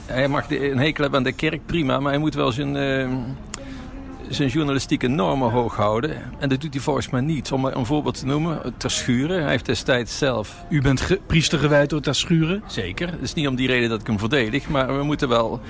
Hij 0.07 0.29
mag 0.29 0.51
een 0.51 0.79
hekel 0.79 1.03
hebben 1.03 1.19
aan 1.21 1.25
de 1.27 1.33
kerk, 1.33 1.67
prima. 1.67 2.01
Maar 2.01 2.11
hij 2.13 2.21
moet 2.21 2.35
wel 2.35 2.53
zijn, 2.53 2.77
uh, 2.77 3.09
zijn 4.29 4.49
journalistieke 4.49 5.09
normen 5.09 5.51
hoog 5.51 5.77
houden. 5.77 6.11
En 6.39 6.49
dat 6.49 6.61
doet 6.61 6.75
hij 6.75 6.83
volgens 6.83 7.11
mij 7.11 7.21
niet. 7.21 7.53
Om 7.53 7.65
een 7.65 7.87
voorbeeld 7.87 8.19
te 8.19 8.27
noemen, 8.27 8.75
Ter 8.77 8.91
Schuren. 8.91 9.41
Hij 9.43 9.51
heeft 9.51 9.67
destijds 9.67 10.19
zelf... 10.19 10.65
U 10.69 10.81
bent 10.83 11.01
ge- 11.01 11.21
priester 11.27 11.59
gewijd 11.59 11.91
door 11.91 12.01
Ter 12.01 12.15
Schuren? 12.15 12.63
Zeker. 12.67 13.11
Het 13.11 13.23
is 13.23 13.35
niet 13.35 13.49
om 13.49 13.55
die 13.57 13.67
reden 13.67 13.89
dat 13.89 14.01
ik 14.01 14.07
hem 14.07 14.19
verdedig. 14.19 14.69
Maar 14.69 14.97
we 14.99 15.03
moeten 15.03 15.29
wel... 15.29 15.61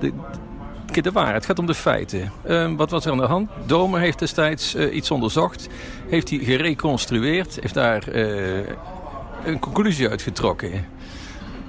De, 0.00 0.12
de, 0.92 1.00
de 1.02 1.12
waarheid, 1.12 1.36
het 1.36 1.46
gaat 1.46 1.58
om 1.58 1.66
de 1.66 1.74
feiten. 1.74 2.32
Uh, 2.48 2.72
wat 2.76 2.90
was 2.90 3.04
er 3.04 3.10
aan 3.12 3.16
de 3.18 3.24
hand? 3.26 3.50
Dome 3.66 3.98
heeft 3.98 4.18
destijds 4.18 4.74
uh, 4.74 4.94
iets 4.94 5.10
onderzocht. 5.10 5.68
Heeft 6.08 6.30
hij 6.30 6.38
gereconstrueerd. 6.38 7.58
Heeft 7.60 7.74
daar 7.74 8.14
uh, 8.16 8.58
een 9.44 9.58
conclusie 9.58 10.08
uitgetrokken. 10.08 10.84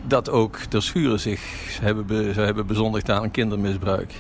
Dat 0.08 0.30
ook 0.30 0.72
de 0.72 0.82
schuren 0.82 1.20
zich 1.20 1.42
hebben, 1.82 2.06
be, 2.06 2.32
hebben 2.36 2.68
bezondigd 2.68 3.10
aan 3.10 3.32
kindermisbruik. 3.32 4.14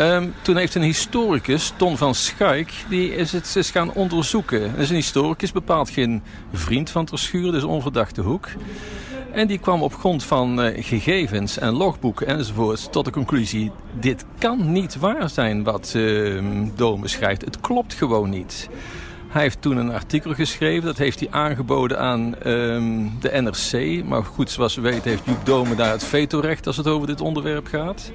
Um, 0.00 0.34
toen 0.42 0.56
heeft 0.56 0.74
een 0.74 0.82
historicus, 0.82 1.72
Ton 1.76 1.96
van 1.96 2.14
Schaik, 2.14 2.72
die 2.88 3.14
is 3.14 3.32
het 3.32 3.56
is 3.56 3.70
gaan 3.70 3.92
onderzoeken. 3.92 4.60
Dat 4.70 4.80
is 4.80 4.88
een 4.88 4.94
historicus, 4.94 5.52
bepaalt 5.52 5.90
geen 5.90 6.22
vriend 6.52 6.90
van 6.90 7.04
Ter 7.04 7.18
Schuren, 7.18 7.52
dus 7.52 7.62
onverdachte 7.62 8.20
hoek. 8.20 8.48
En 9.32 9.46
die 9.46 9.58
kwam 9.58 9.82
op 9.82 9.94
grond 9.94 10.24
van 10.24 10.64
uh, 10.64 10.84
gegevens 10.84 11.58
en 11.58 11.72
logboeken 11.72 12.26
enzovoort 12.26 12.92
tot 12.92 13.04
de 13.04 13.10
conclusie... 13.10 13.70
dit 14.00 14.24
kan 14.38 14.72
niet 14.72 14.96
waar 14.96 15.30
zijn 15.30 15.62
wat 15.62 15.92
uh, 15.96 16.42
Dome 16.74 17.08
schrijft. 17.08 17.44
Het 17.44 17.60
klopt 17.60 17.94
gewoon 17.94 18.30
niet. 18.30 18.68
Hij 19.28 19.42
heeft 19.42 19.62
toen 19.62 19.76
een 19.76 19.92
artikel 19.92 20.34
geschreven. 20.34 20.84
Dat 20.84 20.96
heeft 20.96 21.20
hij 21.20 21.28
aangeboden 21.30 21.98
aan 21.98 22.34
um, 22.46 23.12
de 23.20 23.40
NRC. 23.40 24.04
Maar 24.04 24.24
goed, 24.24 24.50
zoals 24.50 24.74
we 24.74 24.80
weten 24.80 25.10
heeft 25.10 25.24
Joep 25.24 25.46
Dome 25.46 25.74
daar 25.74 25.90
het 25.90 26.04
vetorecht 26.04 26.66
als 26.66 26.76
het 26.76 26.86
over 26.86 27.06
dit 27.06 27.20
onderwerp 27.20 27.66
gaat. 27.66 28.12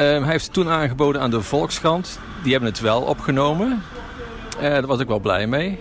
Um, 0.00 0.22
hij 0.22 0.30
heeft 0.30 0.44
het 0.44 0.54
toen 0.54 0.68
aangeboden 0.68 1.20
aan 1.20 1.30
de 1.30 1.42
Volkskrant. 1.42 2.18
Die 2.42 2.52
hebben 2.52 2.70
het 2.70 2.80
wel 2.80 3.02
opgenomen. 3.02 3.82
Uh, 4.56 4.62
daar 4.62 4.86
was 4.86 5.00
ik 5.00 5.06
wel 5.06 5.20
blij 5.20 5.46
mee. 5.46 5.78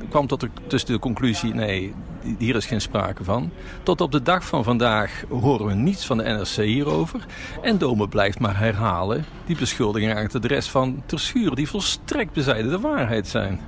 Ik 0.00 0.10
kwam 0.10 0.26
tot 0.26 0.40
de, 0.40 0.48
tussen 0.66 0.92
de 0.92 0.98
conclusie, 0.98 1.54
nee, 1.54 1.94
hier 2.38 2.56
is 2.56 2.66
geen 2.66 2.80
sprake 2.80 3.24
van. 3.24 3.50
Tot 3.82 4.00
op 4.00 4.12
de 4.12 4.22
dag 4.22 4.44
van 4.44 4.64
vandaag 4.64 5.24
horen 5.28 5.66
we 5.66 5.74
niets 5.74 6.06
van 6.06 6.18
de 6.18 6.24
NRC 6.24 6.64
hierover. 6.64 7.26
En 7.62 7.78
Dome 7.78 8.08
blijft 8.08 8.38
maar 8.38 8.58
herhalen 8.58 9.24
die 9.46 9.56
beschuldigingen 9.56 10.16
aan 10.16 10.22
het 10.22 10.34
adres 10.34 10.68
van 10.68 11.02
Terschuren... 11.06 11.56
die 11.56 11.68
volstrekt 11.68 12.32
bezijden 12.32 12.70
de 12.70 12.80
waarheid 12.80 13.28
zijn. 13.28 13.60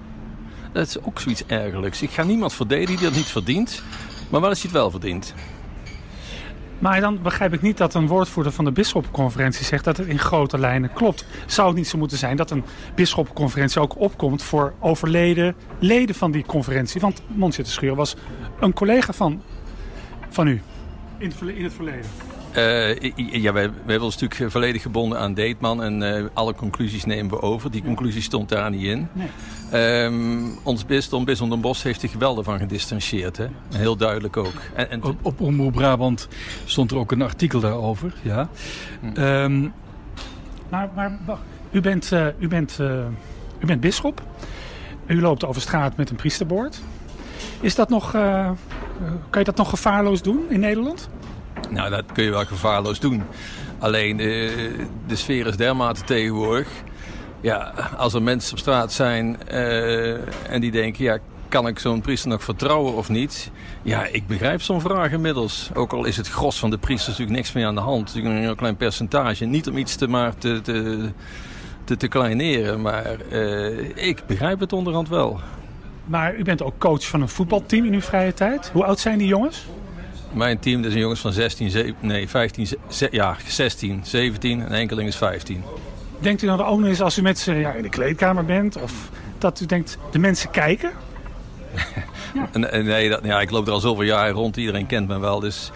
Dat 0.77 0.87
is 0.87 1.03
ook 1.03 1.21
zoiets 1.21 1.47
ergerlijks. 1.47 2.03
Ik 2.03 2.11
ga 2.11 2.23
niemand 2.23 2.55
verdedigen 2.55 2.97
die 2.97 3.05
dat 3.05 3.17
niet 3.17 3.27
verdient. 3.27 3.83
Maar 4.31 4.41
wel 4.41 4.49
als 4.49 4.63
hij 4.63 4.71
het 4.71 4.81
wel 4.81 4.91
verdient. 4.91 5.35
Maar 6.79 7.01
dan 7.01 7.23
begrijp 7.23 7.53
ik 7.53 7.63
niet 7.63 7.77
dat 7.77 7.95
een 7.95 8.07
woordvoerder 8.07 8.53
van 8.53 8.65
de 8.65 8.73
bisschoppenconferentie 8.73 9.65
zegt 9.65 9.85
dat 9.85 9.97
het 9.97 10.07
in 10.07 10.19
grote 10.19 10.59
lijnen 10.59 10.93
klopt. 10.93 11.27
Zou 11.47 11.69
het 11.69 11.77
niet 11.77 11.89
zo 11.89 11.99
moeten 11.99 12.19
zijn 12.19 12.37
dat 12.37 12.51
een 12.51 12.65
bisschoppenconferentie 12.95 13.81
ook 13.81 13.99
opkomt 14.01 14.43
voor 14.43 14.75
overleden 14.81 15.55
leden 15.79 16.15
van 16.15 16.31
die 16.31 16.45
conferentie? 16.45 17.01
Want 17.01 17.23
Monsignor 17.27 17.73
Schuur 17.73 17.95
was 17.95 18.17
een 18.61 18.73
collega 18.73 19.13
van, 19.13 19.43
van 20.29 20.47
u 20.47 20.63
in 21.19 21.33
het 21.65 21.73
verleden. 21.73 22.11
Uh, 22.57 23.01
ja, 23.17 23.53
wij, 23.53 23.71
wij 23.85 23.99
ons 23.99 24.17
natuurlijk 24.17 24.53
volledig 24.53 24.83
gebonden 24.83 25.19
aan 25.19 25.35
Deetman 25.35 25.83
en 25.83 26.03
uh, 26.03 26.25
alle 26.33 26.55
conclusies 26.55 27.05
nemen 27.05 27.31
we 27.31 27.43
over. 27.43 27.71
Die 27.71 27.83
conclusie 27.83 28.23
stond 28.23 28.49
daar 28.49 28.71
niet 28.71 28.83
in. 28.83 29.09
Nee. 29.13 30.05
Um, 30.05 30.59
ons 30.63 30.85
bisdom, 30.85 31.25
Bisdom 31.25 31.51
Den 31.51 31.61
Bosch, 31.61 31.83
heeft 31.83 32.01
zich 32.01 32.11
geweldig 32.11 32.45
van 32.45 32.59
gedistanceerd. 32.59 33.37
Hè? 33.37 33.47
Heel 33.75 33.97
duidelijk 33.97 34.37
ook. 34.37 34.55
En, 34.75 34.91
en 34.91 35.03
op, 35.03 35.17
op 35.23 35.41
Omroep 35.41 35.73
Brabant 35.73 36.29
stond 36.65 36.91
er 36.91 36.97
ook 36.97 37.13
een 37.13 37.23
artikel 37.23 37.61
daarover. 37.61 38.15
Ja. 38.23 38.49
Hm. 39.01 39.21
Um, 39.21 39.73
maar, 40.69 40.91
maar 40.95 41.19
wacht, 41.27 41.43
u 41.71 41.81
bent, 41.81 42.11
uh, 42.13 42.27
u 42.39 42.49
bent, 42.49 42.79
u 43.59 43.67
bent 43.67 43.81
bisschop. 43.81 44.23
U 45.07 45.21
loopt 45.21 45.45
over 45.45 45.61
straat 45.63 45.97
met 45.97 46.11
een 46.11 46.17
priesterboord. 46.17 46.81
Is 47.61 47.75
dat 47.75 47.89
nog, 47.89 48.11
kan 48.11 49.39
je 49.39 49.45
dat 49.45 49.57
nog 49.57 49.69
gevaarloos 49.69 50.23
doen 50.23 50.41
in 50.49 50.61
Nederland? 50.61 51.09
Nou, 51.71 51.91
dat 51.91 52.05
kun 52.13 52.25
je 52.25 52.31
wel 52.31 52.45
gevaarloos 52.45 53.01
doen. 53.01 53.23
Alleen 53.79 54.17
de, 54.17 54.73
de 55.07 55.17
sfeer 55.17 55.47
is 55.47 55.57
dermate 55.57 56.05
tegenwoordig. 56.05 56.69
Ja, 57.41 57.73
als 57.97 58.15
er 58.15 58.23
mensen 58.23 58.53
op 58.53 58.59
straat 58.59 58.93
zijn 58.93 59.37
uh, 59.51 60.51
en 60.53 60.61
die 60.61 60.71
denken, 60.71 61.05
ja, 61.05 61.19
kan 61.49 61.67
ik 61.67 61.79
zo'n 61.79 62.01
priester 62.01 62.31
nog 62.31 62.45
vertrouwen 62.45 62.95
of 62.95 63.09
niet? 63.09 63.51
Ja, 63.83 64.07
ik 64.07 64.27
begrijp 64.27 64.63
zo'n 64.63 64.81
vraag 64.81 65.13
inmiddels. 65.13 65.71
Ook 65.75 65.93
al 65.93 66.05
is 66.05 66.17
het 66.17 66.29
gros 66.29 66.59
van 66.59 66.71
de 66.71 66.79
priesters 66.79 67.09
natuurlijk 67.09 67.37
niks 67.37 67.53
meer 67.53 67.67
aan 67.67 67.75
de 67.75 67.81
hand. 67.81 68.07
Natuurlijk 68.07 68.35
een 68.35 68.41
heel 68.41 68.55
klein 68.55 68.77
percentage. 68.77 69.45
Niet 69.45 69.69
om 69.69 69.77
iets 69.77 69.97
te, 69.97 70.09
maar 70.09 70.39
te, 70.39 70.61
te, 71.85 71.97
te, 71.97 72.09
kleineren, 72.09 72.81
maar 72.81 73.17
uh, 73.31 74.07
ik 74.07 74.23
begrijp 74.27 74.61
het 74.61 74.73
onderhand 74.73 75.09
wel. 75.09 75.41
Maar 76.05 76.37
u 76.37 76.43
bent 76.45 76.63
ook 76.63 76.79
coach 76.79 77.07
van 77.07 77.21
een 77.21 77.29
voetbalteam 77.29 77.85
in 77.85 77.93
uw 77.93 78.01
vrije 78.01 78.35
tijd. 78.35 78.71
Hoe 78.73 78.85
oud 78.85 78.99
zijn 78.99 79.19
die 79.19 79.27
jongens? 79.27 79.67
Mijn 80.37 80.59
team 80.59 80.83
dat 80.83 80.91
zijn 80.91 81.03
jongens 81.03 81.21
van 81.21 81.33
16, 81.33 81.71
7, 81.71 81.95
nee, 82.01 82.29
15, 82.29 82.69
ja, 83.11 83.37
16, 83.47 84.01
17 84.05 84.61
en 84.61 84.73
enkeling 84.73 85.09
is 85.09 85.17
15. 85.17 85.63
Denkt 86.19 86.43
u 86.43 86.47
dan 86.47 86.65
ook 86.65 86.79
nog 86.79 86.89
eens 86.89 87.01
als 87.01 87.19
u 87.19 87.23
met 87.23 87.39
ze 87.39 87.55
ja, 87.55 87.73
in 87.73 87.83
de 87.83 87.89
kleedkamer 87.89 88.45
bent? 88.45 88.83
Of 88.83 89.11
dat 89.39 89.61
u 89.61 89.67
denkt, 89.67 89.99
de 90.11 90.19
mensen 90.19 90.51
kijken? 90.51 90.91
ja. 92.53 92.59
nee, 92.59 93.09
dat, 93.09 93.21
ja, 93.25 93.41
ik 93.41 93.51
loop 93.51 93.67
er 93.67 93.73
al 93.73 93.81
zoveel 93.81 94.05
jaren 94.05 94.35
rond. 94.35 94.57
Iedereen 94.57 94.87
kent 94.87 95.09
me 95.09 95.19
wel. 95.19 95.41
Dus, 95.41 95.71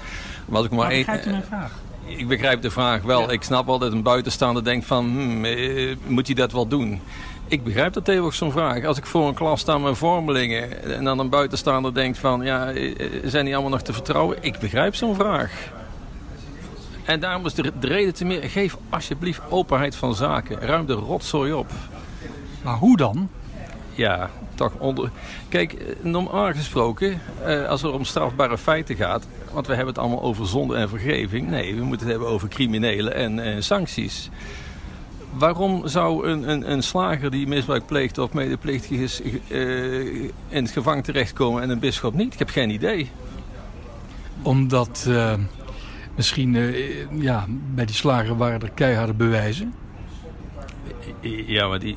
maar 0.45 0.65
ik 0.65 0.71
maar, 0.71 0.79
maar 0.79 0.89
begrijpt 0.89 1.27
u 1.27 1.31
mijn 1.31 1.43
vraag? 1.43 1.73
Ik 2.07 2.29
begrijp 2.29 2.63
de 2.63 2.71
vraag 2.71 3.03
wel. 3.03 3.21
Ja. 3.21 3.29
Ik 3.29 3.43
snap 3.43 3.67
wel 3.67 3.79
dat 3.79 3.93
een 3.93 4.03
buitenstaander 4.03 4.65
denkt 4.65 4.87
van... 4.87 5.05
Hmm, 5.05 5.45
eh, 5.45 5.97
moet 6.07 6.27
hij 6.27 6.35
dat 6.35 6.53
wel 6.53 6.67
doen? 6.67 7.01
Ik 7.51 7.65
begrijp 7.65 7.93
dat 7.93 8.09
eeuwig 8.09 8.35
zo'n 8.35 8.53
vraag. 8.53 8.85
Als 8.85 8.99
ik 8.99 9.07
voor 9.07 9.29
een 9.29 9.35
klas 9.35 9.61
sta 9.61 9.79
met 9.79 9.99
vormelingen 9.99 10.85
en 10.85 11.05
dan 11.05 11.19
een 11.19 11.29
buitenstaander 11.29 11.95
denkt 11.95 12.19
van... 12.19 12.43
ja, 12.43 12.71
eh, 12.71 12.95
zijn 13.25 13.45
die 13.45 13.55
allemaal 13.55 13.73
nog 13.73 13.83
te 13.83 13.93
vertrouwen? 13.93 14.37
Ik 14.41 14.59
begrijp 14.59 14.95
zo'n 14.95 15.15
vraag. 15.15 15.73
En 17.05 17.21
daarom 17.21 17.47
is 17.47 17.55
de, 17.55 17.73
de 17.81 17.87
reden 17.87 18.15
te 18.15 18.25
meer... 18.25 18.43
geef 18.43 18.77
alsjeblieft 18.89 19.41
openheid 19.49 19.97
van 19.97 20.15
zaken. 20.15 20.59
Ruim 20.59 20.87
de 20.87 20.93
rotzooi 20.93 21.53
op. 21.53 21.71
Maar 22.63 22.77
hoe 22.77 22.97
dan? 22.97 23.29
Ja, 23.95 24.31
toch 24.55 24.73
onder... 24.79 25.11
Kijk, 25.49 25.73
eh, 25.73 25.95
normaal 26.01 26.53
gesproken, 26.53 27.21
eh, 27.45 27.69
als 27.69 27.83
het 27.83 27.93
om 27.93 28.05
strafbare 28.05 28.59
feiten 28.59 28.97
gaat... 28.97 29.27
want 29.53 29.67
we 29.67 29.75
hebben 29.75 29.95
het 29.95 30.03
allemaal 30.03 30.23
over 30.23 30.47
zonde 30.47 30.77
en 30.77 30.89
vergeving. 30.89 31.49
Nee, 31.49 31.75
we 31.75 31.83
moeten 31.83 32.07
het 32.07 32.17
hebben 32.17 32.29
over 32.29 32.49
criminelen 32.49 33.15
en, 33.15 33.39
en 33.39 33.63
sancties 33.63 34.31
waarom 35.33 35.89
zou 35.89 36.27
een, 36.27 36.51
een, 36.51 36.71
een, 36.71 36.83
slager 36.83 37.31
die 37.31 37.47
misbruik 37.47 37.87
pleegt 37.87 38.19
of 38.19 38.33
medeplichtig 38.33 38.99
is 38.99 39.21
uh, 39.49 40.25
in 40.49 40.63
het 40.63 40.71
gevangen 40.71 41.03
terechtkomen 41.03 41.63
en 41.63 41.71
een 41.71 41.79
bisschop 41.79 42.15
niet? 42.15 42.33
Ik 42.33 42.39
heb 42.39 42.49
geen 42.49 42.71
idee. 42.71 43.11
Omdat 44.43 45.05
uh, 45.09 45.35
misschien 46.17 46.55
uh, 46.55 47.11
ja, 47.11 47.47
bij 47.75 47.85
die 47.85 47.95
slager 47.95 48.37
waren 48.37 48.61
er 48.61 48.71
keiharde 48.71 49.15
bewijzen? 49.15 49.75
Ja, 51.47 51.69
maar 51.69 51.79
die, 51.79 51.97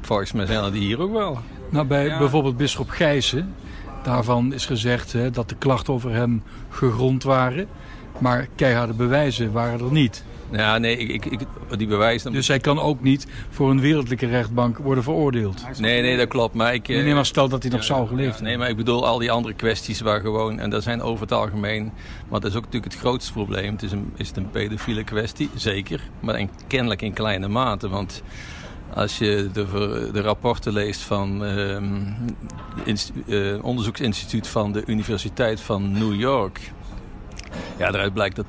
volgens 0.00 0.32
mij 0.32 0.46
zijn 0.46 0.64
er 0.64 0.72
die 0.72 0.82
hier 0.82 1.00
ook 1.00 1.12
wel. 1.12 1.38
Nou, 1.70 1.86
bij 1.86 2.06
ja. 2.06 2.18
bijvoorbeeld 2.18 2.56
bisschop 2.56 2.88
Gijzen, 2.88 3.54
daarvan 4.02 4.52
is 4.52 4.66
gezegd 4.66 5.12
hè, 5.12 5.30
dat 5.30 5.48
de 5.48 5.56
klachten 5.56 5.92
over 5.92 6.12
hem 6.12 6.42
gegrond 6.68 7.22
waren. 7.22 7.68
Maar 8.18 8.48
keiharde 8.54 8.92
bewijzen 8.92 9.52
waren 9.52 9.80
er 9.80 9.92
niet. 9.92 10.24
Ja, 10.50 10.78
nee, 10.78 10.96
ik, 10.96 11.24
ik, 11.26 11.40
die 11.76 11.86
bewijzen... 11.86 12.32
Dus 12.32 12.48
hij 12.48 12.58
kan 12.58 12.80
ook 12.80 13.02
niet 13.02 13.26
voor 13.50 13.70
een 13.70 13.80
wereldlijke 13.80 14.26
rechtbank 14.26 14.78
worden 14.78 15.04
veroordeeld? 15.04 15.64
Nee, 15.78 16.02
nee, 16.02 16.16
dat 16.16 16.28
klopt. 16.28 16.54
Maar 16.54 16.74
ik, 16.74 16.88
nee, 16.88 17.02
nee, 17.02 17.14
maar 17.14 17.26
stel 17.26 17.48
dat 17.48 17.62
hij 17.62 17.72
nog 17.72 17.84
zou 17.84 18.06
geleefd 18.08 18.38
ja, 18.38 18.44
Nee, 18.44 18.58
maar 18.58 18.68
ik 18.68 18.76
bedoel 18.76 19.06
al 19.06 19.18
die 19.18 19.30
andere 19.30 19.54
kwesties 19.54 20.00
waar 20.00 20.20
gewoon... 20.20 20.58
En 20.58 20.70
dat 20.70 20.82
zijn 20.82 21.02
over 21.02 21.20
het 21.20 21.32
algemeen... 21.32 21.92
Want 22.28 22.42
dat 22.42 22.50
is 22.50 22.56
ook 22.56 22.64
natuurlijk 22.64 22.92
het 22.92 23.02
grootste 23.02 23.32
probleem. 23.32 23.72
Het 23.72 23.82
is, 23.82 23.92
een, 23.92 24.12
is 24.16 24.28
het 24.28 24.36
een 24.36 24.50
pedofiele 24.50 25.04
kwestie? 25.04 25.50
Zeker. 25.54 26.00
Maar 26.20 26.38
in, 26.38 26.50
kennelijk 26.66 27.02
in 27.02 27.12
kleine 27.12 27.48
mate. 27.48 27.88
Want 27.88 28.22
als 28.94 29.18
je 29.18 29.48
de, 29.52 30.08
de 30.12 30.20
rapporten 30.20 30.72
leest 30.72 31.00
van 31.00 31.40
het 31.40 33.12
uh, 33.26 33.54
uh, 33.54 33.64
onderzoeksinstituut 33.64 34.48
van 34.48 34.72
de 34.72 34.82
Universiteit 34.86 35.60
van 35.60 35.92
New 35.92 36.14
York... 36.14 36.72
Ja, 37.78 37.90
daaruit 37.90 38.14
blijkt 38.14 38.36
dat 38.36 38.46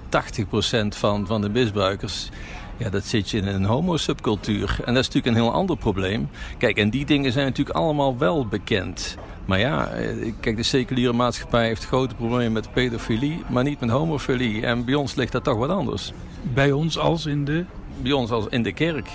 80% 0.93 0.97
van, 0.97 1.27
van 1.27 1.41
de 1.41 1.49
misbruikers... 1.49 2.29
Ja, 2.77 2.89
dat 2.89 3.05
zit 3.05 3.29
je 3.29 3.37
in 3.37 3.47
een 3.47 3.65
homosubcultuur. 3.65 4.79
En 4.85 4.93
dat 4.93 5.03
is 5.03 5.07
natuurlijk 5.07 5.25
een 5.25 5.43
heel 5.43 5.53
ander 5.53 5.77
probleem. 5.77 6.29
Kijk, 6.57 6.77
en 6.77 6.89
die 6.89 7.05
dingen 7.05 7.31
zijn 7.31 7.45
natuurlijk 7.45 7.77
allemaal 7.77 8.17
wel 8.17 8.47
bekend. 8.47 9.17
Maar 9.45 9.59
ja, 9.59 9.87
eh, 9.87 10.33
kijk, 10.39 10.55
de 10.55 10.63
seculiere 10.63 11.13
maatschappij 11.13 11.65
heeft 11.65 11.85
grote 11.85 12.15
problemen 12.15 12.51
met 12.51 12.71
pedofilie, 12.71 13.43
maar 13.47 13.63
niet 13.63 13.79
met 13.79 13.89
homofilie. 13.89 14.65
En 14.65 14.85
bij 14.85 14.93
ons 14.93 15.15
ligt 15.15 15.31
dat 15.31 15.43
toch 15.43 15.57
wat 15.57 15.69
anders. 15.69 16.13
Bij 16.53 16.71
ons 16.71 16.97
als 16.97 17.25
in 17.25 17.45
de? 17.45 17.65
Bij 18.01 18.11
ons 18.11 18.31
als 18.31 18.45
in 18.49 18.63
de 18.63 18.73
kerk. 18.73 19.09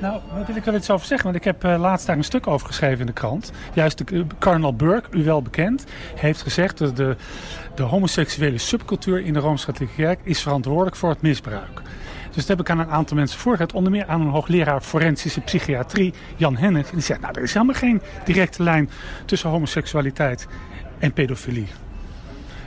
Nou, 0.00 0.20
daar 0.34 0.46
wil 0.46 0.56
ik 0.56 0.64
wel 0.64 0.74
iets 0.74 0.90
over 0.90 1.06
zeggen. 1.06 1.26
Want 1.26 1.38
ik 1.38 1.44
heb 1.44 1.64
uh, 1.64 1.80
laatst 1.80 2.06
daar 2.06 2.16
een 2.16 2.24
stuk 2.24 2.46
over 2.46 2.66
geschreven 2.66 3.00
in 3.00 3.06
de 3.06 3.12
krant. 3.12 3.52
Juist 3.74 3.98
de, 3.98 4.14
uh, 4.14 4.24
Cardinal 4.38 4.74
Burke, 4.74 5.18
u 5.18 5.24
wel 5.24 5.42
bekend, 5.42 5.84
heeft 6.14 6.42
gezegd 6.42 6.78
dat 6.78 6.96
de, 6.96 7.16
de 7.74 7.82
homoseksuele 7.82 8.58
subcultuur 8.58 9.24
in 9.24 9.32
de 9.32 9.38
Rooms-Katholieke 9.38 10.02
Kerk 10.02 10.20
is 10.22 10.42
verantwoordelijk 10.42 10.96
voor 10.96 11.10
het 11.10 11.22
misbruik. 11.22 11.82
Dus 12.26 12.46
dat 12.46 12.48
heb 12.48 12.60
ik 12.60 12.70
aan 12.70 12.78
een 12.78 12.90
aantal 12.90 13.16
mensen 13.16 13.38
voorgelegd. 13.38 13.72
Onder 13.72 13.92
meer 13.92 14.06
aan 14.06 14.20
een 14.20 14.28
hoogleraar 14.28 14.80
forensische 14.80 15.40
psychiatrie, 15.40 16.14
Jan 16.36 16.56
Hennig. 16.56 16.90
Die 16.90 17.00
zegt, 17.00 17.20
nou, 17.20 17.34
er 17.36 17.42
is 17.42 17.52
helemaal 17.52 17.74
geen 17.74 18.02
directe 18.24 18.62
lijn 18.62 18.90
tussen 19.24 19.50
homoseksualiteit 19.50 20.46
en 20.98 21.12
pedofilie. 21.12 21.68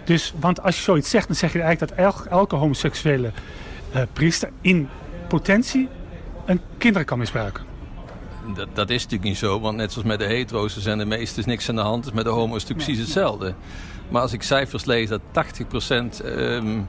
Dus, 0.03 0.33
want 0.39 0.63
als 0.63 0.75
je 0.75 0.81
zoiets 0.81 1.09
zegt, 1.09 1.27
dan 1.27 1.35
zeg 1.35 1.53
je 1.53 1.61
eigenlijk 1.61 1.97
dat 1.97 2.13
elke, 2.27 2.55
homoseksuele 2.55 3.31
uh, 3.95 4.01
priester 4.13 4.49
in 4.61 4.89
potentie 5.27 5.89
een 6.45 6.61
kinderen 6.77 7.07
kan 7.07 7.17
misbruiken. 7.17 7.63
Dat, 8.55 8.67
dat, 8.73 8.89
is 8.89 9.03
natuurlijk 9.03 9.29
niet 9.29 9.37
zo, 9.37 9.59
want 9.59 9.77
net 9.77 9.91
zoals 9.91 10.07
met 10.07 10.19
de 10.19 10.25
hetero's 10.25 10.77
zijn 10.77 10.97
de 10.97 11.05
meeste 11.05 11.39
is 11.39 11.45
niks 11.45 11.69
aan 11.69 11.75
de 11.75 11.81
hand. 11.81 12.03
Dus 12.03 12.13
met 12.13 12.23
de 12.23 12.29
homo's 12.29 12.55
is 12.55 12.61
natuurlijk 12.61 12.87
precies 12.87 13.03
hetzelfde. 13.03 13.53
Maar 14.09 14.21
als 14.21 14.33
ik 14.33 14.43
cijfers 14.43 14.85
lees 14.85 15.09
dat 15.09 15.21
80% 16.21 16.25
um, 16.25 16.87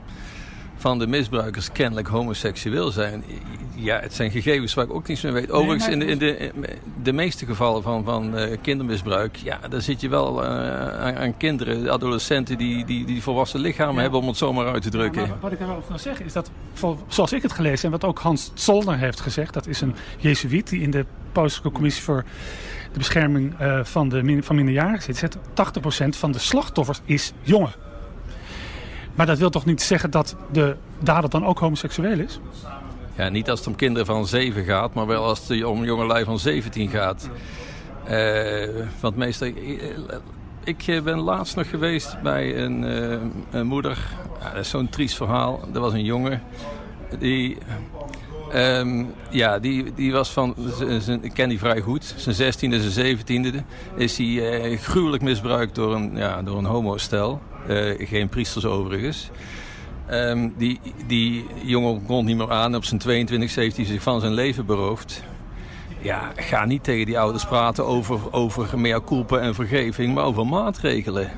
van 0.76 0.98
de 0.98 1.06
misbruikers 1.06 1.72
kennelijk 1.72 2.08
homoseksueel 2.08 2.90
zijn. 2.90 3.24
Ja, 3.74 4.00
het 4.00 4.14
zijn 4.14 4.30
gegevens 4.30 4.74
waar 4.74 4.84
ik 4.84 4.94
ook 4.94 5.08
niets 5.08 5.22
meer 5.22 5.32
weet. 5.32 5.50
Overigens, 5.50 5.88
in 5.88 5.98
de, 5.98 6.06
in 6.06 6.18
de, 6.18 6.52
de 7.02 7.12
meeste 7.12 7.46
gevallen 7.46 7.82
van, 7.82 8.04
van 8.04 8.38
uh, 8.38 8.56
kindermisbruik, 8.62 9.36
ja, 9.36 9.58
daar 9.68 9.80
zit 9.80 10.00
je 10.00 10.08
wel 10.08 10.42
uh, 10.42 10.48
aan, 11.00 11.16
aan, 11.16 11.36
kinderen, 11.36 11.90
adolescenten 11.90 12.58
die, 12.58 12.84
die, 12.84 13.06
die 13.06 13.22
volwassen 13.22 13.60
lichamen 13.60 13.94
ja. 13.94 14.00
hebben, 14.00 14.20
om 14.20 14.26
het 14.26 14.36
zomaar 14.36 14.72
uit 14.72 14.82
te 14.82 14.90
drukken. 14.90 15.26
Ja, 15.26 15.36
wat 15.40 15.52
ik 15.52 15.60
erover 15.60 15.88
wil 15.88 15.98
zeggen 15.98 16.24
is 16.24 16.32
dat, 16.32 16.50
zoals 17.08 17.32
ik 17.32 17.42
het 17.42 17.52
gelezen 17.52 17.90
heb, 17.90 18.00
wat 18.00 18.10
ook 18.10 18.18
Hans 18.18 18.50
Zollner 18.54 18.98
heeft 18.98 19.20
gezegd, 19.20 19.54
dat 19.54 19.66
is 19.66 19.80
een 19.80 19.94
Jezuïet 20.18 20.68
die 20.68 20.80
in 20.80 20.90
de 20.90 21.06
Pauselijke 21.32 21.72
Commissie 21.72 22.02
voor 22.02 22.24
de 22.92 22.98
Bescherming 22.98 23.60
uh, 23.60 23.84
van, 23.84 24.08
de, 24.08 24.38
van 24.42 24.56
minderjarigen 24.56 25.02
zit, 25.02 25.16
zegt 25.16 25.36
80% 25.36 26.08
van 26.08 26.32
de 26.32 26.38
slachtoffers 26.38 27.00
is 27.04 27.32
jongen. 27.42 27.72
Maar 29.14 29.26
dat 29.26 29.38
wil 29.38 29.50
toch 29.50 29.64
niet 29.64 29.82
zeggen 29.82 30.10
dat 30.10 30.36
de 30.52 30.76
dader 30.98 31.30
dan 31.30 31.46
ook 31.46 31.58
homoseksueel 31.58 32.18
is? 32.18 32.40
Ja, 33.16 33.28
niet 33.28 33.50
als 33.50 33.58
het 33.58 33.68
om 33.68 33.74
kinderen 33.74 34.06
van 34.06 34.26
7 34.26 34.64
gaat, 34.64 34.94
maar 34.94 35.06
wel 35.06 35.24
als 35.24 35.48
het 35.48 35.64
om 35.64 35.84
jongelui 35.84 36.24
van 36.24 36.38
17 36.38 36.88
gaat. 36.88 37.28
Uh, 38.10 38.68
want 39.00 39.16
meestal... 39.16 39.48
Ik 40.64 41.00
ben 41.04 41.18
laatst 41.18 41.56
nog 41.56 41.70
geweest 41.70 42.22
bij 42.22 42.56
een, 42.56 42.82
een 43.50 43.66
moeder. 43.66 43.98
Ja, 44.40 44.50
dat 44.50 44.60
is 44.60 44.68
zo'n 44.68 44.88
triest 44.88 45.16
verhaal. 45.16 45.60
Er 45.74 45.80
was 45.80 45.92
een 45.92 46.04
jongen 46.04 46.42
die... 47.18 47.58
Um, 48.54 49.14
ja, 49.30 49.58
die, 49.58 49.94
die 49.94 50.12
was 50.12 50.30
van... 50.30 50.54
Ik 51.20 51.32
ken 51.34 51.48
die 51.48 51.58
vrij 51.58 51.80
goed. 51.80 52.14
Zijn 52.16 52.54
16e, 52.54 52.80
zijn 52.80 53.18
17e 53.18 53.56
is 53.96 54.16
hij 54.16 54.26
uh, 54.26 54.78
gruwelijk 54.78 55.22
misbruikt 55.22 55.74
door 55.74 55.94
een, 55.94 56.16
ja, 56.16 56.42
door 56.42 56.58
een 56.58 56.64
homostel. 56.64 57.40
Uh, 57.68 58.08
geen 58.08 58.28
priesters 58.28 58.64
overigens. 58.64 59.30
Ehm, 60.06 60.48
die, 60.56 60.80
die 61.06 61.46
jongen 61.62 62.06
kon 62.06 62.24
niet 62.24 62.36
meer 62.36 62.50
aan. 62.50 62.76
Op 62.76 62.84
zijn 62.84 63.00
22 63.00 63.54
heeft 63.54 63.76
hij 63.76 63.84
zich 63.84 64.02
van 64.02 64.20
zijn 64.20 64.32
leven 64.32 64.66
beroofd. 64.66 65.22
Ja, 66.00 66.32
ga 66.36 66.64
niet 66.64 66.84
tegen 66.84 67.06
die 67.06 67.18
ouders 67.18 67.44
praten 67.44 67.86
over, 67.86 68.32
over 68.32 68.68
culpa 69.04 69.38
en 69.38 69.54
vergeving, 69.54 70.14
maar 70.14 70.24
over 70.24 70.46
maatregelen. 70.46 71.30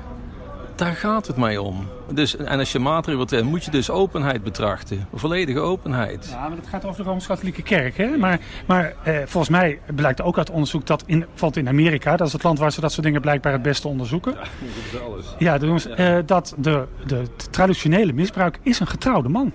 Daar 0.76 0.94
gaat 0.94 1.26
het 1.26 1.36
mij 1.36 1.58
om. 1.58 1.88
Dus, 2.12 2.36
en 2.36 2.58
als 2.58 2.72
je 2.72 2.78
maatregelen 2.78 3.28
wilt 3.28 3.44
moet 3.44 3.64
je 3.64 3.70
dus 3.70 3.90
openheid 3.90 4.42
betrachten. 4.42 5.08
Volledige 5.14 5.58
openheid. 5.58 6.28
Ja, 6.30 6.48
maar 6.48 6.56
dat 6.56 6.66
gaat 6.66 6.84
over 6.84 7.04
de 7.04 7.10
Rooms-Katholieke 7.10 7.62
Kerk. 7.62 7.96
Hè? 7.96 8.16
Maar, 8.16 8.40
maar 8.66 8.94
eh, 9.02 9.16
volgens 9.18 9.48
mij 9.48 9.80
blijkt 9.94 10.22
ook 10.22 10.38
uit 10.38 10.50
onderzoek 10.50 10.86
dat 10.86 11.02
in, 11.06 11.26
valt 11.34 11.56
in 11.56 11.68
Amerika, 11.68 12.16
dat 12.16 12.26
is 12.26 12.32
het 12.32 12.42
land 12.42 12.58
waar 12.58 12.72
ze 12.72 12.80
dat 12.80 12.92
soort 12.92 13.06
dingen 13.06 13.20
blijkbaar 13.20 13.52
het 13.52 13.62
beste 13.62 13.88
onderzoeken. 13.88 14.32
Ja, 14.32 14.38
dat 14.40 14.92
is 14.92 15.00
alles. 15.00 15.34
Ja, 15.38 15.58
dus, 15.58 15.86
eh, 15.86 16.18
dat 16.26 16.54
de, 16.58 16.86
de, 17.06 17.22
traditionele 17.50 18.12
misbruik 18.12 18.58
is 18.62 18.80
een 18.80 18.86
getrouwde 18.86 19.28
man. 19.28 19.52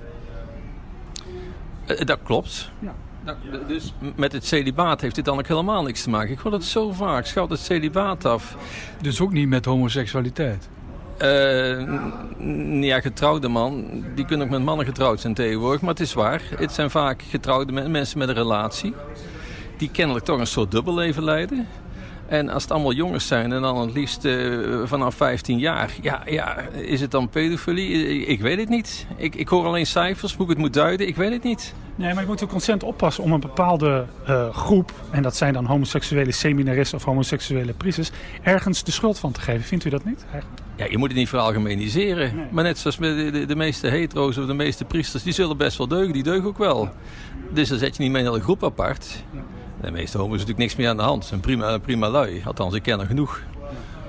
Uh, 1.87 1.99
dat 1.99 2.19
klopt. 2.23 2.71
Ja. 2.79 2.93
dus 3.67 3.93
met 4.15 4.31
het 4.31 4.45
celibaat 4.45 5.01
heeft 5.01 5.15
dit 5.15 5.25
dan 5.25 5.37
ook 5.37 5.47
helemaal 5.47 5.83
niks 5.83 6.03
te 6.03 6.09
maken. 6.09 6.31
Ik 6.31 6.39
hoor 6.39 6.51
het 6.51 6.63
zo 6.63 6.91
vaak. 6.91 7.25
Schuilt 7.25 7.49
het 7.49 7.59
celibaat 7.59 8.25
af. 8.25 8.57
Dus 9.01 9.21
ook 9.21 9.31
niet 9.31 9.47
met 9.47 9.65
homoseksualiteit? 9.65 10.69
Uh, 11.23 12.83
ja, 12.83 13.01
getrouwde 13.01 13.47
man, 13.47 14.03
die 14.15 14.25
kunnen 14.25 14.45
ook 14.45 14.51
met 14.51 14.63
mannen 14.63 14.85
getrouwd 14.85 15.19
zijn 15.19 15.33
tegenwoordig. 15.33 15.81
Maar 15.81 15.89
het 15.89 15.99
is 15.99 16.13
waar, 16.13 16.41
het 16.55 16.71
zijn 16.71 16.89
vaak 16.89 17.21
getrouwde 17.29 17.89
mensen 17.89 18.17
met 18.17 18.27
een 18.27 18.35
relatie. 18.35 18.93
Die 19.77 19.91
kennelijk 19.91 20.25
toch 20.25 20.39
een 20.39 20.47
soort 20.47 20.71
dubbelleven 20.71 21.23
leiden. 21.23 21.67
En 22.27 22.49
als 22.49 22.63
het 22.63 22.71
allemaal 22.71 22.93
jongens 22.93 23.27
zijn 23.27 23.51
en 23.51 23.61
dan 23.61 23.77
het 23.77 23.93
liefst 23.93 24.25
uh, 24.25 24.81
vanaf 24.85 25.15
15 25.15 25.59
jaar. 25.59 25.93
Ja, 26.01 26.21
ja, 26.25 26.57
is 26.73 27.01
het 27.01 27.11
dan 27.11 27.29
pedofilie? 27.29 28.25
Ik 28.25 28.41
weet 28.41 28.59
het 28.59 28.69
niet. 28.69 29.05
Ik, 29.15 29.35
ik 29.35 29.47
hoor 29.47 29.65
alleen 29.65 29.85
cijfers, 29.85 30.33
hoe 30.33 30.43
ik 30.43 30.49
het 30.49 30.59
moet 30.59 30.73
duiden. 30.73 31.07
Ik 31.07 31.15
weet 31.15 31.31
het 31.31 31.43
niet. 31.43 31.73
Nee, 31.95 32.13
maar 32.13 32.23
je 32.23 32.29
moet 32.29 32.43
ook 32.43 32.53
ontzettend 32.53 32.91
oppassen 32.91 33.23
om 33.23 33.31
een 33.31 33.39
bepaalde 33.39 34.05
uh, 34.29 34.55
groep... 34.55 34.91
en 35.09 35.21
dat 35.21 35.35
zijn 35.35 35.53
dan 35.53 35.65
homoseksuele 35.65 36.31
seminaristen 36.31 36.97
of 36.97 37.03
homoseksuele 37.03 37.73
priesters... 37.73 38.11
ergens 38.41 38.83
de 38.83 38.91
schuld 38.91 39.19
van 39.19 39.31
te 39.31 39.41
geven. 39.41 39.63
Vindt 39.63 39.85
u 39.85 39.89
dat 39.89 40.05
niet? 40.05 40.25
Ja, 40.81 40.87
je 40.89 40.97
moet 40.97 41.09
het 41.09 41.17
niet 41.17 41.29
veralgemeniseren. 41.29 42.35
Nee. 42.35 42.45
Maar 42.51 42.63
net 42.63 42.77
zoals 42.77 42.97
met 42.97 43.15
de, 43.15 43.31
de, 43.31 43.45
de, 43.45 43.55
meeste 43.55 43.87
hetero's 43.87 44.37
of 44.37 44.45
de 44.45 44.53
meeste 44.53 44.85
priesters... 44.85 45.23
die 45.23 45.33
zullen 45.33 45.57
best 45.57 45.77
wel 45.77 45.87
deugen. 45.87 46.13
Die 46.13 46.23
deugen 46.23 46.47
ook 46.47 46.57
wel. 46.57 46.89
Dus 47.49 47.69
dan 47.69 47.77
zet 47.77 47.95
je 47.95 48.03
niet 48.03 48.11
met 48.11 48.21
een 48.21 48.27
hele 48.27 48.43
groep 48.43 48.63
apart... 48.63 49.23
Ja. 49.33 49.39
De 49.81 49.91
meeste 49.91 50.17
homo's 50.17 50.33
is 50.33 50.39
natuurlijk 50.39 50.59
niks 50.59 50.75
meer 50.75 50.89
aan 50.89 50.97
de 50.97 51.03
hand. 51.03 51.29
Een 51.31 51.39
prima, 51.39 51.77
prima 51.77 52.09
lui. 52.09 52.41
Althans, 52.45 52.73
ik 52.73 52.83
ken 52.83 52.99
er 52.99 53.05
genoeg. 53.05 53.41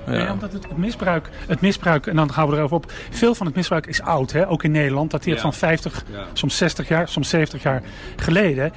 Ja. 0.05 0.11
Nee, 0.11 0.31
omdat 0.31 0.53
het, 0.53 0.77
misbruik, 0.77 1.29
het 1.47 1.61
misbruik, 1.61 2.07
en 2.07 2.15
dan 2.15 2.33
gaan 2.33 2.49
we 2.49 2.55
erover 2.55 2.75
op. 2.75 2.91
Veel 3.09 3.35
van 3.35 3.45
het 3.45 3.55
misbruik 3.55 3.87
is 3.87 4.01
oud, 4.01 4.31
hè? 4.31 4.49
ook 4.49 4.63
in 4.63 4.71
Nederland. 4.71 5.11
Dat 5.11 5.25
ja. 5.25 5.37
van 5.37 5.53
50, 5.53 6.05
soms 6.33 6.57
60 6.57 6.87
jaar, 6.87 7.07
soms 7.07 7.29
70 7.29 7.63
jaar 7.63 7.83
geleden. 8.15 8.73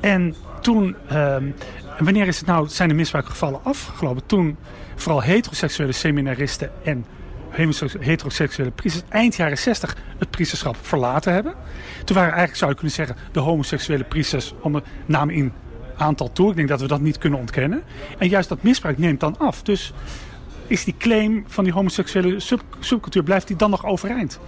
En 0.00 0.34
toen, 0.60 0.96
um, 1.12 1.54
wanneer 1.98 2.26
is 2.26 2.38
het 2.38 2.46
nou, 2.46 2.68
zijn 2.68 2.88
de 2.88 2.94
misbruikgevallen 2.94 3.60
afgelopen? 3.62 4.26
Toen 4.26 4.56
vooral 4.94 5.22
heteroseksuele 5.22 5.92
seminaristen 5.92 6.70
en 6.84 7.06
heteroseksuele 7.98 8.70
priesters 8.70 9.04
eind 9.08 9.36
jaren 9.36 9.58
60 9.58 9.96
het 10.18 10.30
priesterschap 10.30 10.76
verlaten 10.80 11.32
hebben. 11.32 11.54
Toen 12.04 12.16
waren 12.16 12.32
eigenlijk, 12.32 12.56
zou 12.56 12.70
je 12.70 12.76
kunnen 12.76 12.94
zeggen, 12.94 13.16
de 13.32 13.40
homoseksuele 13.40 14.04
priesters, 14.04 14.54
om 14.60 14.72
de 14.72 14.82
naam 15.06 15.30
in 15.30 15.52
aantal 15.96 16.32
toe. 16.32 16.50
Ik 16.50 16.56
denk 16.56 16.68
dat 16.68 16.80
we 16.80 16.86
dat 16.86 17.00
niet 17.00 17.18
kunnen 17.18 17.38
ontkennen. 17.38 17.82
En 18.18 18.28
juist 18.28 18.48
dat 18.48 18.62
misbruik 18.62 18.98
neemt 18.98 19.20
dan 19.20 19.38
af. 19.38 19.62
Dus 19.62 19.92
is 20.66 20.84
die 20.84 20.94
claim 20.98 21.44
van 21.46 21.64
die 21.64 21.72
homoseksuele 21.72 22.40
subcultuur, 22.80 23.22
blijft 23.22 23.46
die 23.46 23.56
dan 23.56 23.70
nog 23.70 23.86
overeind? 23.86 24.40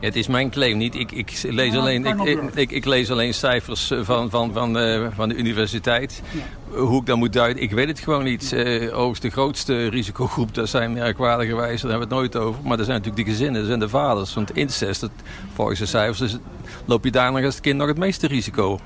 Ja, 0.00 0.06
het 0.06 0.16
is 0.16 0.26
mijn 0.26 0.50
claim 0.50 0.76
niet. 0.76 0.94
Ik, 0.94 1.12
ik, 1.12 1.42
lees, 1.42 1.74
alleen, 1.74 2.04
ik, 2.06 2.54
ik, 2.54 2.70
ik, 2.70 2.84
lees 2.84 3.10
alleen 3.10 3.34
cijfers 3.34 3.90
eh, 3.90 3.98
van, 4.02 4.30
van, 4.30 4.52
van, 4.52 4.78
uh, 4.78 5.06
van 5.14 5.28
de 5.28 5.34
universiteit. 5.34 6.22
Hoe 6.76 7.00
ik 7.00 7.06
dat 7.06 7.16
moet 7.16 7.32
duiden, 7.32 7.62
ik 7.62 7.70
weet 7.70 7.88
het 7.88 7.98
gewoon 7.98 8.24
niet. 8.24 8.52
Uh, 8.52 8.60
overigens 8.92 9.20
de 9.20 9.30
grootste 9.30 9.88
risicogroep, 9.88 10.54
dat 10.54 10.68
zijn 10.68 10.92
merkwaardigerwijs, 10.92 11.80
daar 11.80 11.90
hebben 11.90 12.08
we 12.08 12.14
het 12.14 12.32
nooit 12.32 12.44
over. 12.46 12.60
Maar 12.62 12.76
dat 12.76 12.86
zijn 12.86 12.98
natuurlijk 12.98 13.26
de 13.26 13.32
gezinnen, 13.32 13.60
dat 13.60 13.66
zijn 13.66 13.80
de 13.80 13.88
vaders. 13.88 14.34
Want 14.34 14.56
incest, 14.56 15.08
volgens 15.54 15.78
de 15.78 15.86
cijfers, 15.86 16.36
loop 16.84 17.04
je 17.04 17.10
daar 17.10 17.32
nog 17.32 17.44
als 17.44 17.60
kind 17.60 17.76
nog 17.76 17.88
het 17.88 17.98
meeste 17.98 18.26
risico. 18.26 18.80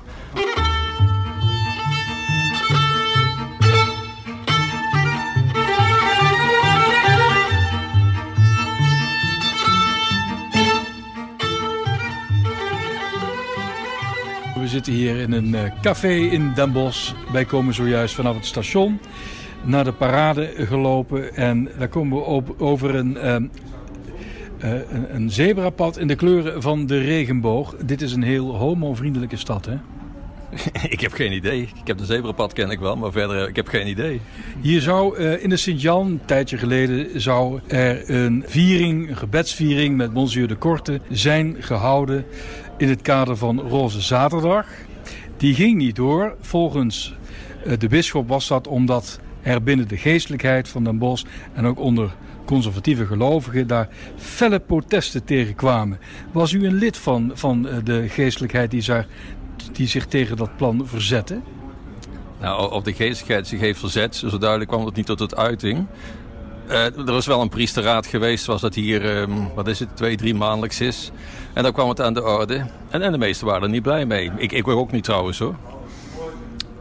Zitten 14.85 15.03
hier 15.03 15.21
in 15.21 15.31
een 15.31 15.55
eh, 15.55 15.71
café 15.81 16.13
in 16.13 16.51
Den 16.55 16.71
Bosch. 16.71 17.13
Wij 17.31 17.45
komen 17.45 17.73
zojuist 17.73 18.15
vanaf 18.15 18.35
het 18.35 18.45
station 18.45 18.99
naar 19.63 19.83
de 19.83 19.91
parade 19.91 20.53
gelopen. 20.57 21.35
En 21.35 21.69
daar 21.77 21.87
komen 21.87 22.17
we 22.17 22.43
over 22.57 22.95
een, 22.95 23.17
ehm, 23.17 23.45
eh, 24.59 24.71
een, 24.71 25.15
een 25.15 25.29
zebrapad 25.29 25.97
in 25.97 26.07
de 26.07 26.15
kleuren 26.15 26.61
van 26.61 26.85
de 26.85 26.99
regenboog. 26.99 27.75
Dit 27.85 28.01
is 28.01 28.13
een 28.13 28.23
heel 28.23 28.55
homo-vriendelijke 28.55 29.37
stad, 29.37 29.65
hè? 29.65 29.77
ik 30.95 31.01
heb 31.01 31.11
geen 31.11 31.31
idee. 31.31 31.61
Ik 31.61 31.87
heb 31.87 31.97
de 31.97 32.05
zebrapad 32.05 32.53
ken 32.53 32.69
ik 32.69 32.79
wel, 32.79 32.95
maar 32.95 33.11
verder 33.11 33.47
ik 33.47 33.55
heb 33.55 33.67
geen 33.67 33.87
idee. 33.87 34.21
Hier 34.61 34.81
zou 34.81 35.17
uh, 35.17 35.43
in 35.43 35.49
de 35.49 35.57
Sint-Jan, 35.57 36.07
een 36.07 36.21
tijdje 36.25 36.57
geleden, 36.57 37.21
zou 37.21 37.59
er 37.67 38.09
een 38.09 38.43
viering, 38.47 39.09
een 39.09 39.17
gebedsviering 39.17 39.97
met 39.97 40.13
Monsieur 40.13 40.47
de 40.47 40.55
Korte 40.55 41.01
zijn 41.09 41.55
gehouden 41.59 42.25
in 42.81 42.89
het 42.89 43.01
kader 43.01 43.37
van 43.37 43.59
Roze 43.59 44.01
Zaterdag. 44.01 44.65
Die 45.37 45.53
ging 45.53 45.77
niet 45.77 45.95
door. 45.95 46.35
Volgens 46.39 47.15
eh, 47.65 47.77
de 47.77 47.87
bisschop 47.87 48.27
was 48.27 48.47
dat 48.47 48.67
omdat 48.67 49.19
er 49.41 49.63
binnen 49.63 49.87
de 49.87 49.97
geestelijkheid 49.97 50.69
van 50.69 50.83
Den 50.83 50.97
Bosch 50.97 51.25
en 51.53 51.65
ook 51.65 51.79
onder 51.79 52.11
conservatieve 52.45 53.05
gelovigen 53.05 53.67
daar 53.67 53.89
felle 54.15 54.59
protesten 54.59 55.23
tegenkwamen. 55.23 55.99
Was 56.31 56.51
u 56.51 56.65
een 56.65 56.73
lid 56.73 56.97
van, 56.97 57.31
van 57.33 57.67
eh, 57.67 57.77
de 57.83 58.09
geestelijkheid 58.09 58.71
die, 58.71 58.81
zich, 58.81 59.07
die 59.71 59.87
zich 59.87 60.05
tegen 60.05 60.37
dat 60.37 60.57
plan 60.57 60.87
verzette? 60.87 61.41
Nou, 62.39 62.71
of 62.71 62.83
de 62.83 62.93
geestelijkheid 62.93 63.47
zich 63.47 63.59
heeft 63.59 63.79
verzet, 63.79 64.15
zo 64.15 64.37
duidelijk 64.37 64.69
kwam 64.69 64.85
het 64.85 64.95
niet 64.95 65.05
tot 65.05 65.19
het 65.19 65.35
uiting. 65.35 65.85
Uh, 66.71 66.85
er 66.85 67.11
was 67.11 67.25
wel 67.25 67.41
een 67.41 67.49
priesterraad 67.49 68.07
geweest, 68.07 68.43
zoals 68.43 68.61
dat 68.61 68.75
hier, 68.75 69.17
um, 69.17 69.53
wat 69.55 69.67
is 69.67 69.79
het, 69.79 69.95
twee, 69.95 70.17
drie 70.17 70.35
maandelijks 70.35 70.81
is. 70.81 71.11
En 71.53 71.63
dan 71.63 71.71
kwam 71.71 71.89
het 71.89 72.01
aan 72.01 72.13
de 72.13 72.23
orde. 72.23 72.65
En, 72.89 73.01
en 73.01 73.11
de 73.11 73.17
meesten 73.17 73.47
waren 73.47 73.63
er 73.63 73.69
niet 73.69 73.81
blij 73.81 74.05
mee. 74.05 74.31
Ik, 74.37 74.51
ik 74.51 74.67
ook 74.67 74.91
niet 74.91 75.03
trouwens 75.03 75.39
hoor. 75.39 75.55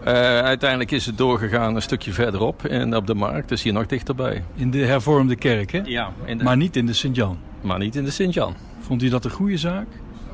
Uh, 0.05 0.13
uiteindelijk 0.41 0.91
is 0.91 1.07
het 1.07 1.19
doorgegaan 1.19 1.75
een 1.75 1.83
stukje 1.83 2.13
verderop 2.13 2.65
en 2.65 2.97
op 2.97 3.07
de 3.07 3.15
markt, 3.15 3.49
dus 3.49 3.63
hier 3.63 3.73
nog 3.73 3.87
dichterbij. 3.87 4.45
In 4.55 4.71
de 4.71 4.79
hervormde 4.79 5.37
kerk, 5.37 5.73
hè? 5.73 5.81
Ja. 5.85 6.13
De... 6.27 6.35
Maar 6.35 6.57
niet 6.57 6.77
in 6.77 6.87
de 6.87 6.93
Sint-Jan? 6.93 7.39
Maar 7.61 7.79
niet 7.79 7.97
in 7.97 8.05
de 8.05 8.11
Sint-Jan. 8.11 8.55
Vond 8.81 9.03
u 9.03 9.09
dat 9.09 9.25
een 9.25 9.31
goede 9.31 9.57
zaak? 9.57 9.87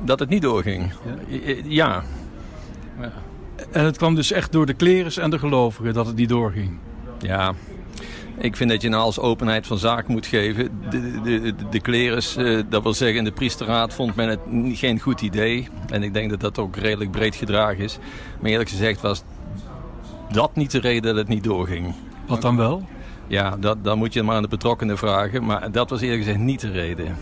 Dat 0.03 0.19
het 0.19 0.29
niet 0.29 0.41
doorging? 0.41 0.93
Ja. 1.27 1.53
ja. 1.63 2.03
ja. 2.99 3.11
En 3.71 3.85
het 3.85 3.97
kwam 3.97 4.15
dus 4.15 4.31
echt 4.31 4.51
door 4.51 4.65
de 4.65 4.73
klerens 4.73 5.17
en 5.17 5.29
de 5.29 5.39
gelovigen 5.39 5.93
dat 5.93 6.05
het 6.05 6.15
niet 6.15 6.29
doorging? 6.29 6.77
Ja, 7.19 7.53
ik 8.39 8.55
vind 8.55 8.69
dat 8.69 8.81
je 8.81 8.89
nou 8.89 9.03
als 9.03 9.19
openheid 9.19 9.67
van 9.67 9.77
zaak 9.77 10.07
moet 10.07 10.25
geven. 10.25 10.81
De, 10.89 11.21
de, 11.21 11.55
de, 11.69 12.35
uh, 12.37 12.63
dat 12.69 12.83
wil 12.83 12.93
zeggen 12.93 13.23
de 13.23 13.31
priesterraad, 13.31 13.93
vond 13.93 14.15
men 14.15 14.29
het 14.29 14.39
geen 14.73 14.99
goed 14.99 15.21
idee. 15.21 15.67
En 15.89 16.03
ik 16.03 16.13
denk 16.13 16.29
dat 16.29 16.39
dat 16.39 16.57
ook 16.57 16.75
redelijk 16.75 17.11
breed 17.11 17.35
gedragen 17.35 17.83
is. 17.83 17.97
Maar 18.39 18.51
eerlijk 18.51 18.69
gezegd 18.69 19.01
was 19.01 19.23
dat 20.31 20.55
niet 20.55 20.71
de 20.71 20.79
reden 20.79 21.03
dat 21.03 21.15
het 21.15 21.27
niet 21.27 21.43
doorging. 21.43 21.93
Wat 22.27 22.41
dan 22.41 22.57
wel? 22.57 22.87
Ja, 23.27 23.57
dat, 23.59 23.83
dan 23.83 23.97
moet 23.97 24.13
je 24.13 24.23
maar 24.23 24.35
aan 24.35 24.41
de 24.41 24.47
betrokkenen 24.47 24.97
vragen. 24.97 25.45
Maar 25.45 25.71
dat 25.71 25.89
was 25.89 26.01
eerlijk 26.01 26.23
gezegd 26.23 26.39
niet 26.39 26.59
de 26.59 26.71
reden. 26.71 27.15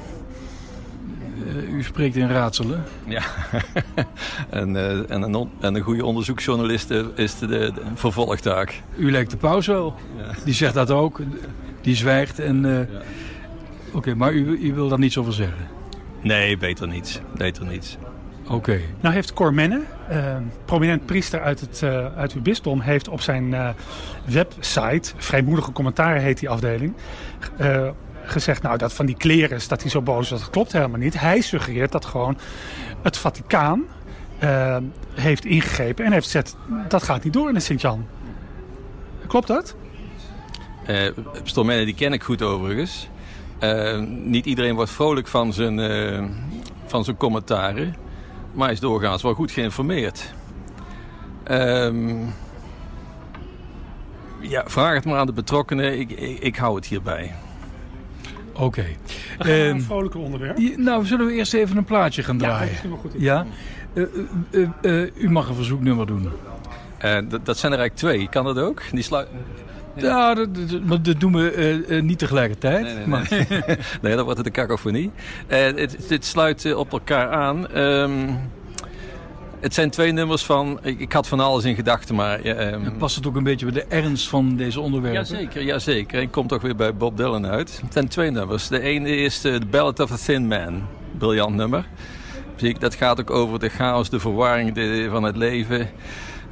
Uh, 1.45 1.73
u 1.73 1.83
spreekt 1.83 2.15
in 2.15 2.29
raadselen. 2.29 2.83
Ja, 3.05 3.23
en, 4.49 4.75
uh, 4.75 5.11
en, 5.11 5.21
een 5.21 5.49
en, 5.59 5.75
een 5.75 5.81
goede 5.81 6.05
onderzoeksjournalist 6.05 6.89
is 7.15 7.37
de, 7.39 7.47
de, 7.47 7.73
vervolgtaak. 7.93 8.81
U 8.95 9.11
lijkt 9.11 9.31
de 9.31 9.37
paus 9.37 9.67
wel. 9.67 9.95
Ja. 10.17 10.31
Die 10.43 10.53
zegt 10.53 10.73
dat 10.73 10.91
ook. 10.91 11.21
Die 11.81 11.95
zwijgt. 11.95 12.39
En, 12.39 12.63
uh, 12.65 12.71
ja. 12.71 12.83
Oké, 13.87 13.97
okay, 13.97 14.13
maar 14.13 14.33
u, 14.33 14.57
u 14.57 14.73
wil 14.73 14.87
daar 14.87 14.99
niets 14.99 15.17
over 15.17 15.33
zeggen? 15.33 15.67
Nee, 16.21 16.57
beter 16.57 16.87
niet. 16.87 17.21
Beter 17.37 17.65
niet. 17.65 17.97
Oké. 18.43 18.53
Okay. 18.53 18.81
Nou 19.01 19.13
heeft 19.13 19.33
Cor 19.33 19.53
Menne, 19.53 19.81
prominent 20.65 21.05
priester 21.05 21.41
uit, 21.41 21.59
het, 21.59 21.83
uit 22.15 22.33
uw 22.33 22.41
bisdom, 22.41 22.79
heeft 22.79 23.07
op 23.07 23.21
zijn 23.21 23.55
website, 24.25 25.13
vrijmoedige 25.17 25.71
commentaren 25.71 26.21
heet 26.21 26.39
die 26.39 26.49
afdeling, 26.49 26.93
gezegd, 28.25 28.61
nou 28.61 28.77
dat 28.77 28.93
van 28.93 29.05
die 29.05 29.17
kleren 29.17 29.59
dat 29.67 29.81
hij 29.81 29.91
zo 29.91 30.01
boos 30.01 30.29
was, 30.29 30.39
dat 30.39 30.49
klopt 30.49 30.71
helemaal 30.71 30.99
niet. 30.99 31.19
Hij 31.19 31.41
suggereert 31.41 31.91
dat 31.91 32.05
gewoon 32.05 32.37
het 33.01 33.17
Vaticaan 33.17 33.83
uh, 34.43 34.77
heeft 35.13 35.45
ingegrepen 35.45 36.05
en 36.05 36.11
heeft 36.11 36.25
gezegd, 36.25 36.55
dat 36.87 37.03
gaat 37.03 37.23
niet 37.23 37.33
door 37.33 37.47
in 37.47 37.53
de 37.53 37.59
Sint-Jan. 37.59 38.05
Klopt 39.27 39.47
dat? 39.47 39.75
Uh, 40.89 41.11
Stormenne 41.43 41.85
die 41.85 41.95
ken 41.95 42.13
ik 42.13 42.23
goed 42.23 42.41
overigens. 42.41 43.09
Uh, 43.59 43.99
niet 44.07 44.45
iedereen 44.45 44.75
wordt 44.75 44.91
vrolijk 44.91 45.27
van 45.27 45.53
zijn, 45.53 45.79
van 46.85 47.03
zijn 47.03 47.17
commentaren. 47.17 47.95
Maar 48.53 48.71
is 48.71 48.79
doorgaans 48.79 49.21
wel 49.21 49.33
goed 49.33 49.51
geïnformeerd. 49.51 50.33
Ehm, 51.43 52.25
ja, 54.39 54.63
vraag 54.65 54.93
het 54.93 55.05
maar 55.05 55.17
aan 55.17 55.25
de 55.25 55.33
betrokkenen. 55.33 55.99
Ik, 55.99 56.11
ik, 56.11 56.39
ik 56.39 56.55
hou 56.55 56.75
het 56.75 56.85
hierbij. 56.85 57.35
Oké. 58.59 58.85
Ehm, 59.39 59.49
een 59.51 59.81
vrolijke 59.81 60.17
onderwerp. 60.17 60.57
nou, 60.77 61.05
zullen 61.05 61.25
we 61.25 61.33
eerst 61.33 61.53
even 61.53 61.77
een 61.77 61.83
plaatje 61.83 62.23
gaan 62.23 62.35
Ja, 62.39 62.41
dat 62.41 62.49
draaien? 62.55 62.71
is 62.73 62.77
helemaal 62.77 62.99
goed. 63.01 63.11
Ja? 63.17 63.45
Eh, 63.93 64.03
eh, 64.81 65.01
eh, 65.03 65.09
u 65.15 65.29
mag 65.29 65.49
een 65.49 65.55
verzoeknummer 65.55 66.05
doen. 66.07 66.29
Dat, 67.29 67.45
dat 67.45 67.57
zijn 67.57 67.71
er 67.71 67.79
eigenlijk 67.79 67.95
twee. 67.95 68.29
Kan 68.29 68.45
dat 68.45 68.59
ook? 68.59 68.81
Die 68.91 69.03
sluit... 69.03 69.27
Ja, 69.95 70.33
dat, 70.33 70.55
dat, 70.55 70.83
maar 70.83 71.01
dat 71.01 71.19
doen 71.19 71.33
we 71.33 71.99
niet 72.03 72.19
tegelijkertijd. 72.19 72.83
Nee, 72.83 72.93
nee, 72.95 73.07
maar- 73.07 73.27
nee, 74.01 74.15
dan 74.15 74.23
wordt 74.23 74.37
het 74.37 74.45
een 74.47 74.51
kakofonie. 74.53 75.11
Eh 75.47 75.63
het, 75.65 75.97
dit 76.07 76.25
sluit 76.25 76.73
op 76.75 76.91
elkaar 76.91 77.29
aan. 77.29 77.67
Ehm, 77.71 78.11
het 79.65 79.73
zijn 79.73 79.89
twee 79.89 80.11
nummers 80.11 80.43
van... 80.43 80.79
Ik, 80.81 80.99
ik 80.99 81.13
had 81.13 81.27
van 81.27 81.39
alles 81.39 81.63
in 81.63 81.75
gedachten, 81.75 82.15
maar... 82.15 82.39
eh, 82.39 82.73
ehm, 82.73 82.97
Past 82.97 83.15
het 83.15 83.27
ook 83.27 83.35
een 83.35 83.43
beetje 83.43 83.65
bij 83.65 83.73
de 83.73 83.95
ernst 83.95 84.27
van 84.27 84.55
deze 84.55 84.79
onderwerpen? 84.79 85.21
Jazeker, 85.21 85.63
jazeker. 85.63 86.21
Ik 86.21 86.31
kom 86.31 86.47
toch 86.47 86.61
weer 86.61 86.75
bij 86.75 86.95
Bob 86.95 87.17
Dylan 87.17 87.45
uit. 87.45 87.79
Het 87.83 87.93
zijn 87.93 88.07
twee 88.07 88.31
nummers. 88.31 88.67
De 88.67 88.79
ene 88.79 89.15
is 89.17 89.41
The 89.41 89.61
Ballad 89.69 89.99
of 89.99 90.11
a 90.11 90.15
Thin 90.25 90.47
Man. 90.47 90.87
Briljant 91.17 91.55
nummer. 91.55 91.87
Dat 92.79 92.95
gaat 92.95 93.19
ook 93.19 93.29
over 93.29 93.59
de 93.59 93.69
chaos, 93.69 94.09
de 94.09 94.19
verwarring 94.19 94.77
van 95.09 95.23
het 95.23 95.35
leven. 95.35 95.89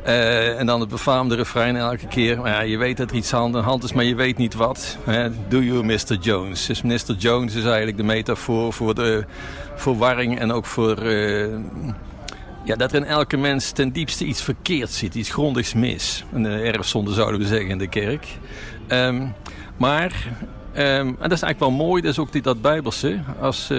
Eh, 0.03 0.59
en 0.59 0.65
dan 0.65 0.79
het 0.79 0.89
befaamde 0.89 1.35
refrein 1.35 1.75
elke 1.75 2.07
keer. 2.07 2.41
Maar 2.41 2.51
ja, 2.51 2.61
je 2.61 2.77
weet 2.77 2.97
dat 2.97 3.09
er 3.09 3.15
iets 3.15 3.33
aan 3.33 3.51
de 3.51 3.57
hand 3.57 3.83
is, 3.83 3.93
maar 3.93 4.03
je 4.03 4.15
weet 4.15 4.37
niet 4.37 4.53
wat. 4.53 4.97
Hè. 5.03 5.29
Do 5.47 5.61
you, 5.61 5.83
Mr. 5.83 6.17
Jones? 6.21 6.65
Dus 6.65 6.81
Mr. 6.81 7.15
Jones 7.17 7.55
is 7.55 7.63
eigenlijk 7.63 7.97
de 7.97 8.03
metafoor 8.03 8.73
voor 8.73 8.95
de 8.95 9.25
verwarring 9.75 10.39
en 10.39 10.51
ook 10.51 10.65
voor... 10.65 10.97
eh, 10.97 11.47
ja, 12.63 12.75
dat 12.75 12.91
er 12.91 12.97
in 12.97 13.05
elke 13.05 13.37
mens 13.37 13.71
ten 13.71 13.91
diepste 13.91 14.25
iets 14.25 14.41
verkeerd 14.41 14.91
zit, 14.91 15.15
iets 15.15 15.29
grondigs 15.29 15.73
mis. 15.73 16.23
Een 16.33 16.45
eh, 16.45 16.67
erfzonde 16.67 17.13
zouden 17.13 17.39
we 17.39 17.47
zeggen 17.47 17.69
in 17.69 17.77
de 17.77 17.87
kerk. 17.87 18.27
Ehm, 18.87 19.27
maar, 19.77 20.27
ehm, 20.73 21.07
en 21.07 21.15
dat 21.19 21.31
is 21.31 21.41
eigenlijk 21.41 21.59
wel 21.59 21.87
mooi, 21.87 22.01
dat 22.01 22.11
is 22.11 22.19
ook 22.19 22.31
die, 22.31 22.41
dat 22.41 22.61
bijbelse. 22.61 23.19
Als 23.39 23.69
eh, 23.69 23.77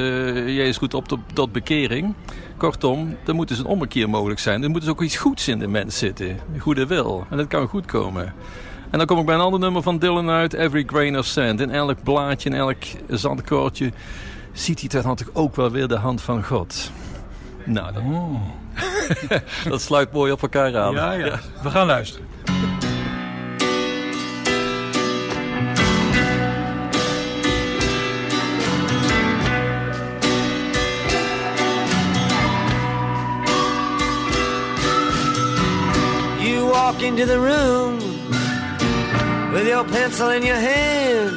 Jezus 0.57 0.79
roept 0.79 0.95
op 0.95 1.23
tot, 1.35 1.53
bekering. 1.53 2.15
Kortom, 2.57 3.17
er 3.27 3.35
moet 3.35 3.49
dus 3.49 3.59
een 3.59 3.67
ommekeer 3.67 4.11
mogelijk 4.11 4.41
zijn. 4.41 4.63
Er 4.63 4.71
moet 4.71 4.81
dus 4.81 4.91
ook 4.91 5.03
iets 5.03 5.17
goeds 5.17 5.49
in 5.49 5.59
de 5.59 5.69
mens 5.69 5.99
zitten. 5.99 6.39
Goede 6.59 6.87
wil. 6.87 7.27
En 7.31 7.37
dat 7.37 7.47
kan 7.47 7.69
goed 7.69 7.87
komen. 7.87 8.35
En 8.91 8.99
dan 8.99 9.07
kom 9.07 9.19
ik 9.19 9.27
bij 9.27 9.35
een 9.35 9.41
ander 9.41 9.61
nummer 9.61 9.83
van 9.83 9.99
Dylan 9.99 10.31
uit. 10.31 10.53
Every 10.53 10.85
grain 10.87 11.19
of 11.19 11.27
sand. 11.27 11.61
In 11.61 11.71
elk 11.71 12.03
blaadje, 12.03 12.49
in 12.49 12.57
elk 12.57 12.83
zandkoortje... 13.09 13.93
ziet 14.53 14.81
hij 14.81 15.03
toch 15.03 15.17
ook 15.33 15.57
wel 15.57 15.71
weer 15.71 15.89
de 15.89 15.99
hand 15.99 16.23
van 16.23 16.45
God. 16.45 16.91
Nou, 17.65 17.93
dat, 17.93 18.03
Oh. 18.03 18.64
dat 19.71 19.83
sluit 19.83 20.13
mooi 20.13 20.33
op 20.33 20.43
elkaar 20.43 20.77
aan. 20.77 20.95
Ja, 20.95 21.13
ja. 21.13 21.41
We 21.63 21.71
gaan 21.71 21.87
luisteren. 21.87 22.27
You 36.41 36.67
walk 36.67 37.01
into 37.01 37.25
the 37.27 37.39
room 37.39 37.99
with 39.53 39.67
your 39.67 39.85
pencil 39.85 40.31
in 40.31 40.43
your 40.43 40.61
hand. 40.61 41.33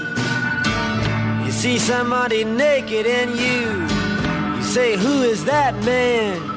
You 1.45 1.51
see 1.51 1.79
somebody 1.79 2.43
naked 2.43 3.05
and 3.05 3.35
you 3.39 3.87
you 4.57 4.63
say, 4.63 4.97
Who 4.97 5.21
is 5.21 5.45
that 5.45 5.73
man? 5.85 6.56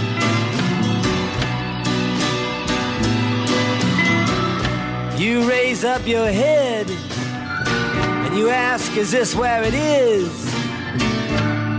You 5.31 5.49
raise 5.49 5.85
up 5.85 6.05
your 6.05 6.27
head 6.27 6.89
and 6.89 8.37
you 8.37 8.49
ask, 8.49 8.97
Is 8.97 9.11
this 9.11 9.33
where 9.33 9.63
it 9.63 9.73
is? 9.73 10.29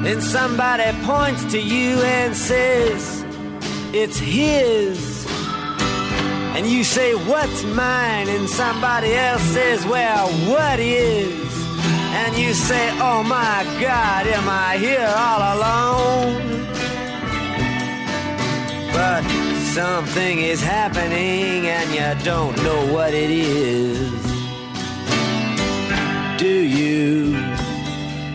Then 0.02 0.22
somebody 0.22 0.90
points 1.04 1.44
to 1.52 1.60
you 1.60 2.00
and 2.00 2.34
says, 2.34 3.22
It's 3.92 4.16
his. 4.16 5.26
And 6.56 6.66
you 6.66 6.82
say, 6.82 7.14
What's 7.14 7.62
mine? 7.64 8.30
And 8.30 8.48
somebody 8.48 9.12
else 9.12 9.42
says, 9.42 9.84
Well, 9.84 10.28
what 10.50 10.80
is? 10.80 11.52
And 12.22 12.34
you 12.34 12.54
say, 12.54 12.88
Oh 13.00 13.22
my 13.22 13.64
God, 13.82 14.26
am 14.28 14.48
I 14.48 14.78
here 14.78 15.12
all 15.14 15.42
alone? 15.56 16.62
But 18.94 19.51
something 19.74 20.38
is 20.40 20.62
happening 20.62 21.66
and 21.66 21.88
you 21.94 22.24
don't 22.24 22.54
know 22.62 22.92
what 22.92 23.14
it 23.14 23.30
is. 23.30 24.10
Do 26.38 26.46
you, 26.46 27.34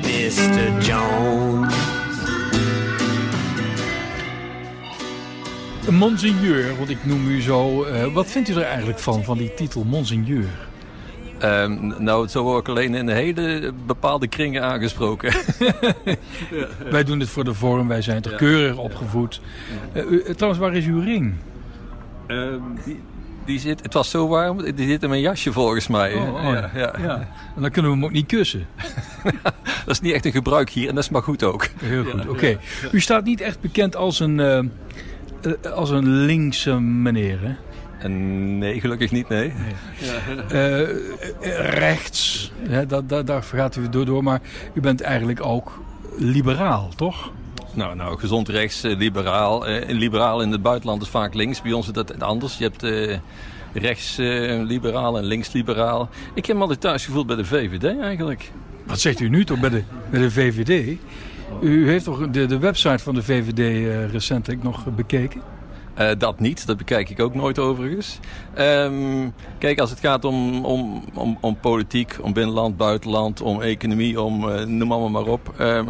Mr. 0.01 0.81
Jones? 0.81 1.73
Monseigneur, 5.91 6.75
want 6.77 6.89
ik 6.89 7.05
noem 7.05 7.27
u 7.27 7.41
zo. 7.41 7.83
eh, 7.83 8.13
wat 8.13 8.27
vindt 8.27 8.49
u 8.49 8.53
er 8.53 8.61
eigenlijk 8.63 8.99
van, 8.99 9.23
van 9.23 9.37
die 9.37 9.53
titel 9.53 9.83
Monseigneur? 9.83 10.49
Ehm, 11.39 12.03
nou, 12.03 12.27
zo 12.27 12.43
word 12.43 12.59
ik 12.59 12.67
alleen 12.67 12.95
in 12.95 13.09
hele 13.09 13.73
bepaalde 13.85 14.27
kringen 14.27 14.63
aangesproken. 14.63 15.33
Wij 16.91 17.03
doen 17.03 17.19
dit 17.19 17.29
voor 17.29 17.43
de 17.43 17.53
vorm, 17.53 17.87
wij 17.87 18.01
zijn 18.01 18.21
toch 18.21 18.31
Ja. 18.31 18.37
keurig 18.37 18.77
opgevoed. 18.77 19.41
Eh, 19.93 20.03
u- 20.11 20.21
eh, 20.21 20.33
trouwens, 20.33 20.61
waar 20.61 20.75
is 20.75 20.85
uw 20.85 20.99
ring? 21.01 21.33
Ehm, 22.27 22.59
die, 22.85 22.99
die 23.45 23.59
zit, 23.59 23.83
het 23.83 23.93
was 23.93 24.09
zo 24.09 24.27
warm, 24.27 24.75
die 24.75 24.87
zit 24.87 25.03
in 25.03 25.09
mijn 25.09 25.21
jasje 25.21 25.51
volgens 25.51 25.87
mij. 25.87 26.13
Oh, 26.13 26.33
oh, 26.33 26.43
ja, 26.53 26.69
ja. 26.75 26.93
Ja. 27.01 27.27
En 27.55 27.61
dan 27.61 27.71
kunnen 27.71 27.91
we 27.91 27.97
hem 27.97 28.05
ook 28.05 28.11
niet 28.11 28.25
kussen. 28.27 28.67
Dat 29.85 29.95
is 29.95 30.01
niet 30.01 30.13
echt 30.13 30.25
een 30.25 30.31
gebruik 30.31 30.69
hier 30.69 30.89
en 30.89 30.95
dat 30.95 31.03
is 31.03 31.09
maar 31.09 31.23
goed 31.23 31.43
ook. 31.43 31.67
Heel 31.83 32.03
goed, 32.03 32.27
oké. 32.27 32.57
U 32.91 32.99
staat 32.99 33.23
niet 33.23 33.41
echt 33.41 33.61
bekend 33.61 33.95
als 33.95 34.19
een, 34.19 34.39
eh, 34.39 34.61
als 35.73 35.89
een 35.89 36.07
linkse 36.09 36.79
meneer, 36.79 37.39
hè? 37.41 37.55
Nee, 38.07 38.79
gelukkig 38.79 39.11
niet, 39.11 39.29
nee. 39.29 39.53
Eh, 40.49 40.81
eh, 40.81 40.89
rechts, 41.69 42.51
hè, 42.67 42.85
dat, 42.85 43.09
dat, 43.09 43.27
daar 43.27 43.43
gaat 43.43 43.75
u 43.75 43.89
door, 43.89 44.05
door. 44.05 44.23
Maar 44.23 44.41
u 44.73 44.81
bent 44.81 45.01
eigenlijk 45.01 45.45
ook 45.45 45.81
liberaal, 46.17 46.89
toch? 46.95 47.31
Nou, 47.73 47.95
nou 47.95 48.19
gezond 48.19 48.49
rechts, 48.49 48.83
eh, 48.83 48.97
liberaal. 48.97 49.65
Liberaal 49.87 50.41
in 50.41 50.51
het 50.51 50.61
buitenland 50.61 51.01
is 51.01 51.09
vaak 51.09 51.33
links. 51.33 51.61
Bij 51.61 51.71
ons 51.71 51.87
is 51.87 51.93
dat 51.93 52.21
anders. 52.21 52.57
Je 52.57 52.63
hebt 52.63 52.83
eh, 52.83 53.17
rechts 53.73 54.17
eh, 54.17 54.61
liberaal 54.63 55.17
en 55.17 55.23
links 55.23 55.51
liberaal. 55.51 56.09
Ik 56.33 56.45
heb 56.45 56.55
me 56.55 56.61
altijd 56.61 56.81
thuis 56.81 57.05
gevoeld 57.05 57.27
bij 57.27 57.35
de 57.35 57.45
VVD 57.45 57.99
eigenlijk. 57.99 58.51
Wat 58.85 58.99
zegt 58.99 59.19
u 59.19 59.29
nu 59.29 59.45
toch 59.45 59.59
bij 59.59 59.69
de, 59.69 59.83
bij 60.09 60.19
de 60.19 60.31
VVD? 60.31 60.97
U 61.61 61.89
heeft 61.89 62.05
toch 62.05 62.29
de, 62.29 62.45
de 62.45 62.57
website 62.59 63.03
van 63.03 63.15
de 63.15 63.23
VVD 63.23 63.59
eh, 63.59 64.11
recentelijk 64.11 64.63
nog 64.63 64.85
bekeken? 64.95 65.41
Eh, 65.97 66.09
dat 66.17 66.39
niet, 66.39 66.67
dat 66.67 66.77
bekijk 66.77 67.09
ik 67.09 67.19
ook 67.19 67.35
nooit 67.35 67.59
overigens. 67.59 68.19
Ehm, 68.53 69.29
kijk, 69.57 69.79
als 69.79 69.89
het 69.89 69.99
gaat 69.99 70.25
om, 70.25 70.65
om, 70.65 71.03
om, 71.13 71.37
om 71.41 71.57
politiek, 71.59 72.17
om 72.21 72.33
binnenland, 72.33 72.77
buitenland, 72.77 73.41
om 73.41 73.61
economie, 73.61 74.21
om 74.21 74.49
eh, 74.49 74.65
noem 74.65 74.91
allemaal 74.91 75.23
maar 75.23 75.31
op. 75.31 75.53
Ehm, 75.57 75.85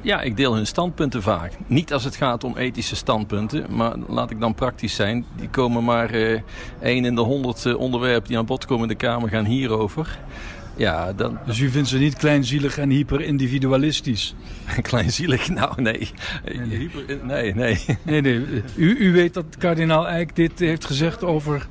ja, 0.00 0.20
ik 0.20 0.36
deel 0.36 0.54
hun 0.54 0.66
standpunten 0.66 1.22
vaak. 1.22 1.52
Niet 1.66 1.92
als 1.92 2.04
het 2.04 2.16
gaat 2.16 2.44
om 2.44 2.56
ethische 2.56 2.96
standpunten, 2.96 3.66
maar 3.70 3.94
laat 4.08 4.30
ik 4.30 4.40
dan 4.40 4.54
praktisch 4.54 4.94
zijn. 4.94 5.26
Die 5.36 5.48
komen 5.48 5.84
maar 5.84 6.10
eh 6.10 6.40
één 6.80 7.04
in 7.04 7.14
de 7.14 7.20
honderd 7.20 7.74
onderwerpen 7.74 8.28
die 8.28 8.38
aan 8.38 8.46
bod 8.46 8.64
komen 8.64 8.82
in 8.82 8.88
de 8.88 9.06
Kamer 9.06 9.28
gaan 9.28 9.44
hierover. 9.44 10.18
Ja, 10.76 11.12
dan 11.12 11.38
Dus 11.46 11.58
u 11.58 11.68
vindt 11.70 11.88
ze 11.88 11.98
niet 11.98 12.16
kleinzielig 12.16 12.78
en 12.78 12.90
hyper-individualistisch? 12.90 14.34
kleinzielig. 14.82 15.48
Nou, 15.48 15.82
nee. 15.82 16.10
Eh, 16.44 16.58
hyper- 16.68 17.18
Nee, 17.22 17.54
nee. 17.54 17.78
Nee, 18.02 18.20
nee. 18.20 18.44
U, 18.76 18.96
u 18.98 19.12
weet 19.12 19.34
dat 19.34 19.44
kardinaal 19.58 20.08
Eijk 20.08 20.36
dit 20.36 20.58
heeft 20.58 20.84
gezegd 20.84 21.24
over 21.24 21.66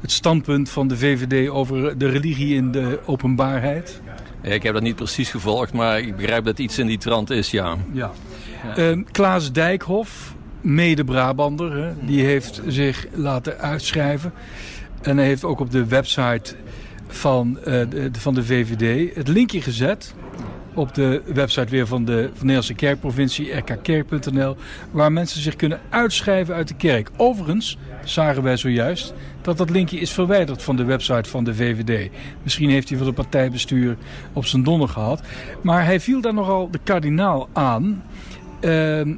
het 0.00 0.12
standpunt 0.12 0.70
van 0.70 0.88
de 0.88 0.96
VVD 0.96 1.48
over 1.48 1.98
de 1.98 2.08
religie 2.08 2.54
in 2.54 2.72
de 2.72 2.98
openbaarheid? 3.04 4.00
Ja, 4.42 4.50
Ik 4.50 4.62
heb 4.62 4.74
dat 4.74 4.82
niet 4.82 4.96
precies 4.96 5.30
gevolgd, 5.30 5.72
maar 5.72 5.98
ik 6.00 6.16
begrijp 6.16 6.44
dat 6.44 6.58
iets 6.58 6.78
in 6.78 6.86
die 6.86 6.98
trant 6.98 7.30
is, 7.30 7.50
ja. 7.50 7.76
Ja. 7.92 8.10
Ehm, 8.76 9.02
Klaas 9.12 9.52
Dijkhoff, 9.52 10.34
mede-Brabander. 10.60 11.94
Die 12.06 12.24
heeft 12.24 12.62
zich 12.66 13.06
laten 13.12 13.58
uitschrijven. 13.58 14.32
En 15.02 15.16
hij 15.16 15.26
heeft 15.26 15.44
ook 15.44 15.60
op 15.60 15.70
de 15.70 15.84
website 15.86 16.54
van, 17.06 17.58
uh, 17.58 17.64
de, 17.64 18.10
van 18.18 18.34
de 18.34 18.44
VVD 18.44 19.14
het 19.14 19.28
linkje 19.28 19.60
gezet 19.60 20.14
op 20.76 20.94
de 20.94 21.22
website 21.34 21.70
weer 21.70 21.86
van 21.86 22.04
de, 22.04 22.30
Nederlandse 22.34 22.74
kerkprovincie, 22.74 23.52
rkkerk.nl, 23.52 24.56
waar 24.90 25.12
mensen 25.12 25.40
zich 25.40 25.56
kunnen 25.56 25.80
uitschrijven 25.88 26.54
uit 26.54 26.68
de 26.68 26.74
kerk. 26.74 27.10
Overigens 27.16 27.78
zagen 28.04 28.42
wij 28.42 28.56
zojuist 28.56 29.14
dat 29.42 29.58
dat 29.58 29.70
linkje 29.70 29.98
is 29.98 30.12
verwijderd 30.12 30.62
van 30.62 30.76
de 30.76 30.84
website 30.84 31.28
van 31.28 31.44
de 31.44 31.54
VVD. 31.54 32.10
Misschien 32.42 32.70
heeft 32.70 32.88
hij 32.88 32.98
van 32.98 33.06
het 33.06 33.16
partijbestuur 33.16 33.96
op 34.32 34.46
zijn 34.46 34.62
donder 34.62 34.88
gehad. 34.88 35.22
Maar 35.62 35.84
hij 35.84 36.00
viel 36.00 36.20
daar 36.20 36.34
nogal 36.34 36.70
de 36.70 36.80
kardinaal 36.84 37.48
aan. 37.52 38.04
Uh, 38.60 39.16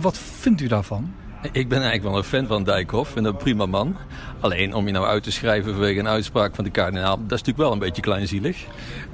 wat 0.00 0.18
vindt 0.18 0.60
u 0.60 0.66
daarvan? 0.66 1.12
Ik 1.42 1.68
ben 1.68 1.78
eigenlijk 1.78 2.02
wel 2.02 2.16
een 2.16 2.24
fan 2.24 2.46
van 2.46 2.64
Dijkhoff. 2.64 3.16
en 3.16 3.24
een 3.24 3.36
prima 3.36 3.66
man. 3.66 3.96
Alleen 4.40 4.74
om 4.74 4.86
je 4.86 4.92
nou 4.92 5.06
uit 5.06 5.22
te 5.22 5.32
schrijven 5.32 5.72
vanwege 5.72 5.98
een 5.98 6.08
uitspraak 6.08 6.54
van 6.54 6.64
de 6.64 6.70
kardinaal... 6.70 7.16
dat 7.16 7.24
is 7.24 7.30
natuurlijk 7.30 7.58
wel 7.58 7.72
een 7.72 7.78
beetje 7.78 8.02
kleinzielig. 8.02 8.64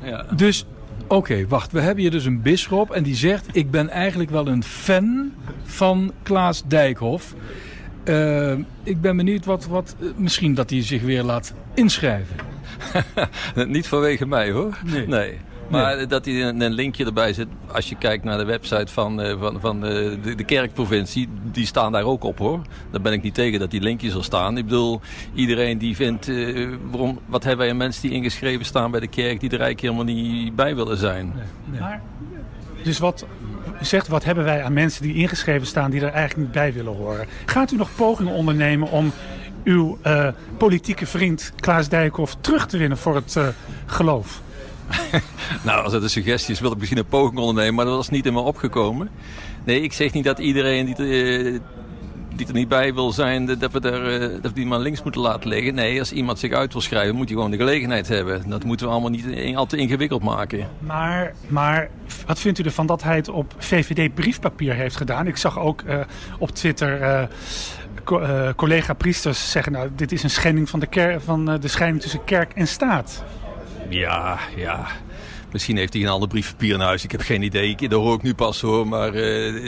Ja. 0.02 0.26
Dus 0.36 0.66
Oké, 1.08 1.46
wacht. 1.48 1.72
We 1.72 1.80
hebben 1.80 2.02
hier 2.02 2.10
dus 2.10 2.24
een 2.24 2.42
bisschop 2.42 2.90
en 2.90 3.02
die 3.02 3.14
zegt... 3.14 3.46
ik 3.52 3.70
ben 3.70 3.88
eigenlijk 3.88 4.30
wel 4.30 4.48
een 4.48 4.62
fan 4.64 5.32
van 5.62 6.12
Klaas 6.22 6.62
Dijkhoff. 6.66 7.34
Uh, 8.04 8.52
ik 8.82 9.00
ben 9.00 9.16
benieuwd 9.16 9.44
wat, 9.44 9.66
wat... 9.66 9.96
Misschien 10.16 10.54
dat 10.54 10.70
hij 10.70 10.82
zich 10.82 11.02
weer 11.02 11.22
laat 11.22 11.54
inschrijven. 11.74 12.36
Niet 13.66 13.86
vanwege 13.86 14.26
mij 14.26 14.50
hoor. 14.50 14.78
Nee. 14.84 15.06
nee. 15.06 15.38
Maar 15.68 16.08
dat 16.08 16.24
hij 16.24 16.42
een, 16.48 16.72
linkje 16.72 17.04
erbij 17.04 17.32
zit, 17.32 17.46
als 17.66 17.88
je 17.88 17.96
kijkt 17.96 18.24
naar 18.24 18.38
de 18.38 18.44
website 18.44 18.92
van, 18.92 19.20
uh, 19.20 19.40
van, 19.40 19.60
van 19.60 19.80
de, 19.80 20.18
de, 20.36 20.44
kerkprovincie, 20.44 21.28
die 21.42 21.66
staan 21.66 21.92
daar 21.92 22.02
ook 22.02 22.24
op 22.24 22.38
hoor. 22.38 22.60
Daar 22.90 23.00
ben 23.00 23.12
ik 23.12 23.22
niet 23.22 23.34
tegen 23.34 23.58
dat 23.58 23.70
die 23.70 23.80
linkjes 23.80 24.14
er 24.14 24.24
staan. 24.24 24.58
Ik 24.58 24.64
bedoel, 24.64 25.00
iedereen 25.34 25.78
die 25.78 25.96
vindt, 25.96 26.28
uh, 26.28 26.68
waarom, 26.90 27.18
wat 27.26 27.44
hebben 27.44 27.60
wij 27.60 27.70
aan 27.70 27.76
mensen 27.76 28.02
die 28.02 28.12
ingeschreven 28.12 28.64
staan 28.64 28.90
bij 28.90 29.00
de 29.00 29.06
kerk, 29.06 29.40
die 29.40 29.50
er 29.50 29.60
eigenlijk 29.60 29.80
helemaal 29.80 30.14
niet 30.14 30.56
bij 30.56 30.74
willen 30.74 30.96
zijn. 30.96 31.32
Nee, 31.34 31.44
nee. 31.64 31.80
Maar, 31.80 32.02
dus 32.82 32.98
wat 32.98 33.26
zegt, 33.80 34.08
wat 34.08 34.24
hebben 34.24 34.44
wij 34.44 34.62
aan 34.62 34.72
mensen 34.72 35.02
die 35.02 35.14
ingeschreven 35.14 35.66
staan 35.66 35.90
die 35.90 36.00
er 36.00 36.12
eigenlijk 36.12 36.36
niet 36.36 36.52
bij 36.52 36.72
willen 36.72 36.96
horen? 36.96 37.26
Gaat 37.46 37.70
u 37.70 37.76
nog 37.76 37.94
pogingen 37.96 38.32
ondernemen 38.32 38.90
om 38.90 39.12
uw 39.64 39.98
uh, 40.06 40.28
politieke 40.56 41.06
vriend 41.06 41.52
Klaas 41.56 41.88
Dijkhoff 41.88 42.36
terug 42.40 42.66
te 42.66 42.78
winnen 42.78 42.98
voor 42.98 43.14
het 43.14 43.38
geloof? 43.86 44.42
nou, 45.64 45.84
als 45.84 45.92
het 45.92 46.02
een 46.02 46.10
suggestie 46.10 46.54
is, 46.54 46.60
wil 46.60 46.72
ik 46.72 46.78
misschien 46.78 46.98
een 46.98 47.06
poging 47.06 47.38
ondernemen, 47.38 47.74
maar 47.74 47.84
dat 47.84 47.96
was 47.96 48.08
niet 48.08 48.26
in 48.26 48.32
me 48.32 48.40
opgekomen. 48.40 49.10
Nee, 49.64 49.80
ik 49.80 49.92
zeg 49.92 50.12
niet 50.12 50.24
dat 50.24 50.38
iedereen 50.38 50.94
die, 50.94 50.98
uh, 50.98 51.60
die 52.36 52.46
er 52.46 52.52
niet 52.52 52.68
bij 52.68 52.94
wil 52.94 53.12
zijn, 53.12 53.46
dat 53.58 53.72
we, 53.72 53.80
er, 53.80 54.32
uh, 54.34 54.42
dat 54.42 54.54
die 54.54 54.66
maar 54.66 54.78
links 54.78 55.02
moeten 55.02 55.20
laten 55.20 55.48
liggen. 55.48 55.74
Nee, 55.74 55.98
als 55.98 56.12
iemand 56.12 56.38
zich 56.38 56.52
uit 56.52 56.72
wil 56.72 56.82
schrijven, 56.82 57.16
moet 57.16 57.28
hij 57.28 57.36
gewoon 57.36 57.50
de 57.50 57.56
gelegenheid 57.56 58.08
hebben. 58.08 58.50
Dat 58.50 58.64
moeten 58.64 58.86
we 58.86 58.92
allemaal 58.92 59.10
niet 59.10 59.56
al 59.56 59.66
te 59.66 59.76
ingewikkeld 59.76 60.22
maken. 60.22 60.68
Maar, 60.78 61.34
maar 61.48 61.90
wat 62.26 62.38
vindt 62.38 62.58
u 62.58 62.62
ervan 62.62 62.86
dat 62.86 63.02
hij 63.02 63.16
het 63.16 63.28
op 63.28 63.54
VVD-briefpapier 63.58 64.74
heeft 64.74 64.96
gedaan? 64.96 65.26
Ik 65.26 65.36
zag 65.36 65.58
ook 65.58 65.82
uh, 65.82 66.00
op 66.38 66.50
Twitter 66.50 67.28
collega-priesters 68.56 69.50
zeggen, 69.50 69.72
nou, 69.72 69.90
dit 69.96 70.12
is 70.12 70.22
een 70.22 70.30
schending 70.30 70.70
van 70.70 70.80
de, 70.80 71.16
van, 71.24 71.44
de 71.44 71.68
scheiding 71.68 72.02
tussen 72.02 72.24
kerk 72.24 72.52
en 72.52 72.68
staat. 72.68 73.24
Ja, 73.88 74.38
ja. 74.56 74.86
Misschien 75.54 75.76
heeft 75.76 75.92
hij 75.92 76.02
een 76.02 76.08
ander 76.08 76.28
briefpapier 76.28 76.74
in 76.74 76.80
huis. 76.80 77.04
Ik 77.04 77.10
heb 77.10 77.20
geen 77.20 77.42
idee. 77.42 77.76
Dat 77.76 78.00
hoor 78.00 78.14
ik 78.14 78.22
nu 78.22 78.34
pas 78.34 78.60
hoor. 78.60 78.88
Maar 78.88 79.14
uh, 79.14 79.66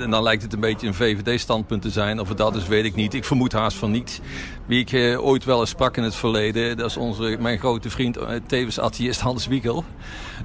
en 0.00 0.10
dan 0.10 0.22
lijkt 0.22 0.42
het 0.42 0.52
een 0.52 0.60
beetje 0.60 0.86
een 0.86 0.94
VVD-standpunt 0.94 1.82
te 1.82 1.90
zijn. 1.90 2.20
Of 2.20 2.28
het 2.28 2.38
dat 2.38 2.56
is, 2.56 2.66
weet 2.66 2.84
ik 2.84 2.94
niet. 2.94 3.14
Ik 3.14 3.24
vermoed 3.24 3.52
haast 3.52 3.76
van 3.76 3.90
niet. 3.90 4.20
Wie 4.66 4.80
ik 4.80 4.92
uh, 4.92 5.24
ooit 5.24 5.44
wel 5.44 5.60
eens 5.60 5.70
sprak 5.70 5.96
in 5.96 6.02
het 6.02 6.14
verleden. 6.14 6.76
Dat 6.76 6.90
is 6.90 6.96
onze, 6.96 7.36
mijn 7.40 7.58
grote 7.58 7.90
vriend, 7.90 8.18
uh, 8.18 8.28
tevens 8.46 8.80
atheïst 8.80 9.20
Hans 9.20 9.46
Wiegel. 9.46 9.84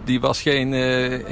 Die 0.03 0.19
was 0.19 0.41
geen, 0.41 0.73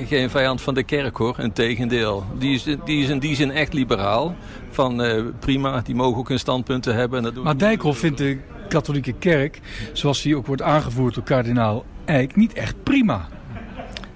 geen 0.08 0.30
vijand 0.30 0.62
van 0.62 0.74
de 0.74 0.84
kerk 0.84 1.18
hoor. 1.18 1.40
Integendeel. 1.40 2.26
Die 2.38 2.54
is, 2.54 2.64
die 2.64 3.04
is 3.04 3.10
in 3.10 3.20
die 3.20 3.36
zin 3.36 3.52
echt 3.52 3.74
liberaal. 3.74 4.36
Van 4.70 5.04
prima, 5.40 5.82
die 5.82 5.96
mogen 5.96 6.18
ook 6.18 6.30
hun 6.30 6.40
standpunten 6.40 6.96
hebben. 6.96 7.18
En 7.18 7.34
dat 7.34 7.44
maar 7.44 7.58
Dijkhoff 7.58 8.00
vindt 8.00 8.18
de 8.18 8.38
katholieke 8.74 9.14
kerk, 9.14 9.60
zoals 9.94 10.22
die 10.22 10.38
ook 10.38 10.48
wordt 10.48 10.62
aangevoerd 10.62 11.14
door 11.14 11.24
kardinaal 11.24 11.86
Eijk, 12.06 12.36
niet 12.36 12.54
echt 12.54 12.84
prima. 12.84 13.28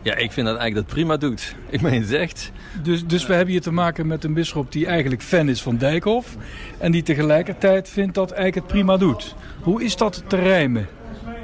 Ja, 0.01 0.15
ik 0.15 0.31
vind 0.31 0.47
dat 0.47 0.57
eigenlijk 0.57 0.87
dat 0.87 0.95
prima 0.95 1.17
doet. 1.17 1.55
Ik 1.69 1.81
meen 1.81 2.01
het 2.01 2.11
echt. 2.11 2.51
Dus, 2.83 3.05
dus 3.05 3.25
we 3.25 3.33
hebben 3.33 3.51
hier 3.51 3.61
te 3.61 3.71
maken 3.71 4.07
met 4.07 4.23
een 4.23 4.33
bisschop 4.33 4.71
die 4.71 4.85
eigenlijk 4.85 5.21
fan 5.21 5.49
is 5.49 5.61
van 5.61 5.77
Dijkhoff. 5.77 6.35
En 6.77 6.91
die 6.91 7.03
tegelijkertijd 7.03 7.89
vindt 7.89 8.13
dat 8.13 8.31
Eijk 8.31 8.55
het 8.55 8.67
prima 8.67 8.97
doet. 8.97 9.35
Hoe 9.61 9.83
is 9.83 9.95
dat 9.95 10.23
te 10.27 10.35
rijmen? 10.35 10.87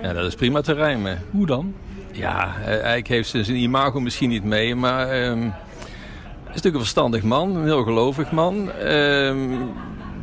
Ja, 0.01 0.13
dat 0.13 0.25
is 0.25 0.35
prima 0.35 0.61
te 0.61 0.73
rijmen. 0.73 1.21
Hoe 1.31 1.45
dan? 1.45 1.73
Ja, 2.11 2.61
Eijk 2.65 3.07
heeft 3.07 3.29
zijn 3.29 3.55
imago 3.55 3.99
misschien 3.99 4.29
niet 4.29 4.43
mee, 4.43 4.75
maar... 4.75 5.25
Um, 5.25 5.53
is 6.53 6.59
natuurlijk 6.61 6.75
een 6.75 6.79
verstandig 6.79 7.23
man, 7.23 7.55
een 7.55 7.63
heel 7.63 7.83
gelovig 7.83 8.31
man. 8.31 8.71
Um, 8.81 9.71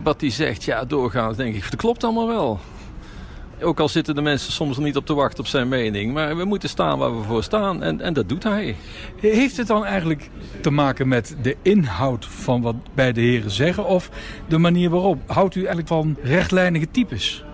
wat 0.02 0.20
hij 0.20 0.30
zegt, 0.30 0.64
ja, 0.64 0.84
doorgaans 0.84 1.36
denk 1.36 1.54
ik, 1.54 1.62
dat 1.62 1.76
klopt 1.76 2.04
allemaal 2.04 2.26
wel. 2.26 2.60
Ook 3.62 3.80
al 3.80 3.88
zitten 3.88 4.14
de 4.14 4.22
mensen 4.22 4.52
soms 4.52 4.78
niet 4.78 4.96
op 4.96 5.06
te 5.06 5.14
wachten 5.14 5.38
op 5.38 5.46
zijn 5.46 5.68
mening. 5.68 6.12
Maar 6.12 6.36
we 6.36 6.44
moeten 6.44 6.68
staan 6.68 6.98
waar 6.98 7.18
we 7.18 7.22
voor 7.22 7.42
staan. 7.42 7.82
En, 7.82 8.00
en 8.00 8.12
dat 8.12 8.28
doet 8.28 8.42
hij. 8.42 8.76
Heeft 9.20 9.56
het 9.56 9.66
dan 9.66 9.84
eigenlijk 9.84 10.30
te 10.60 10.70
maken 10.70 11.08
met 11.08 11.36
de 11.42 11.56
inhoud 11.62 12.26
van 12.26 12.62
wat 12.62 12.74
beide 12.94 13.20
heren 13.20 13.50
zeggen? 13.50 13.86
Of 13.86 14.10
de 14.48 14.58
manier 14.58 14.90
waarop? 14.90 15.18
Houdt 15.26 15.54
u 15.54 15.58
eigenlijk 15.58 15.88
van 15.88 16.16
rechtlijnige 16.22 16.90
types? 16.90 17.44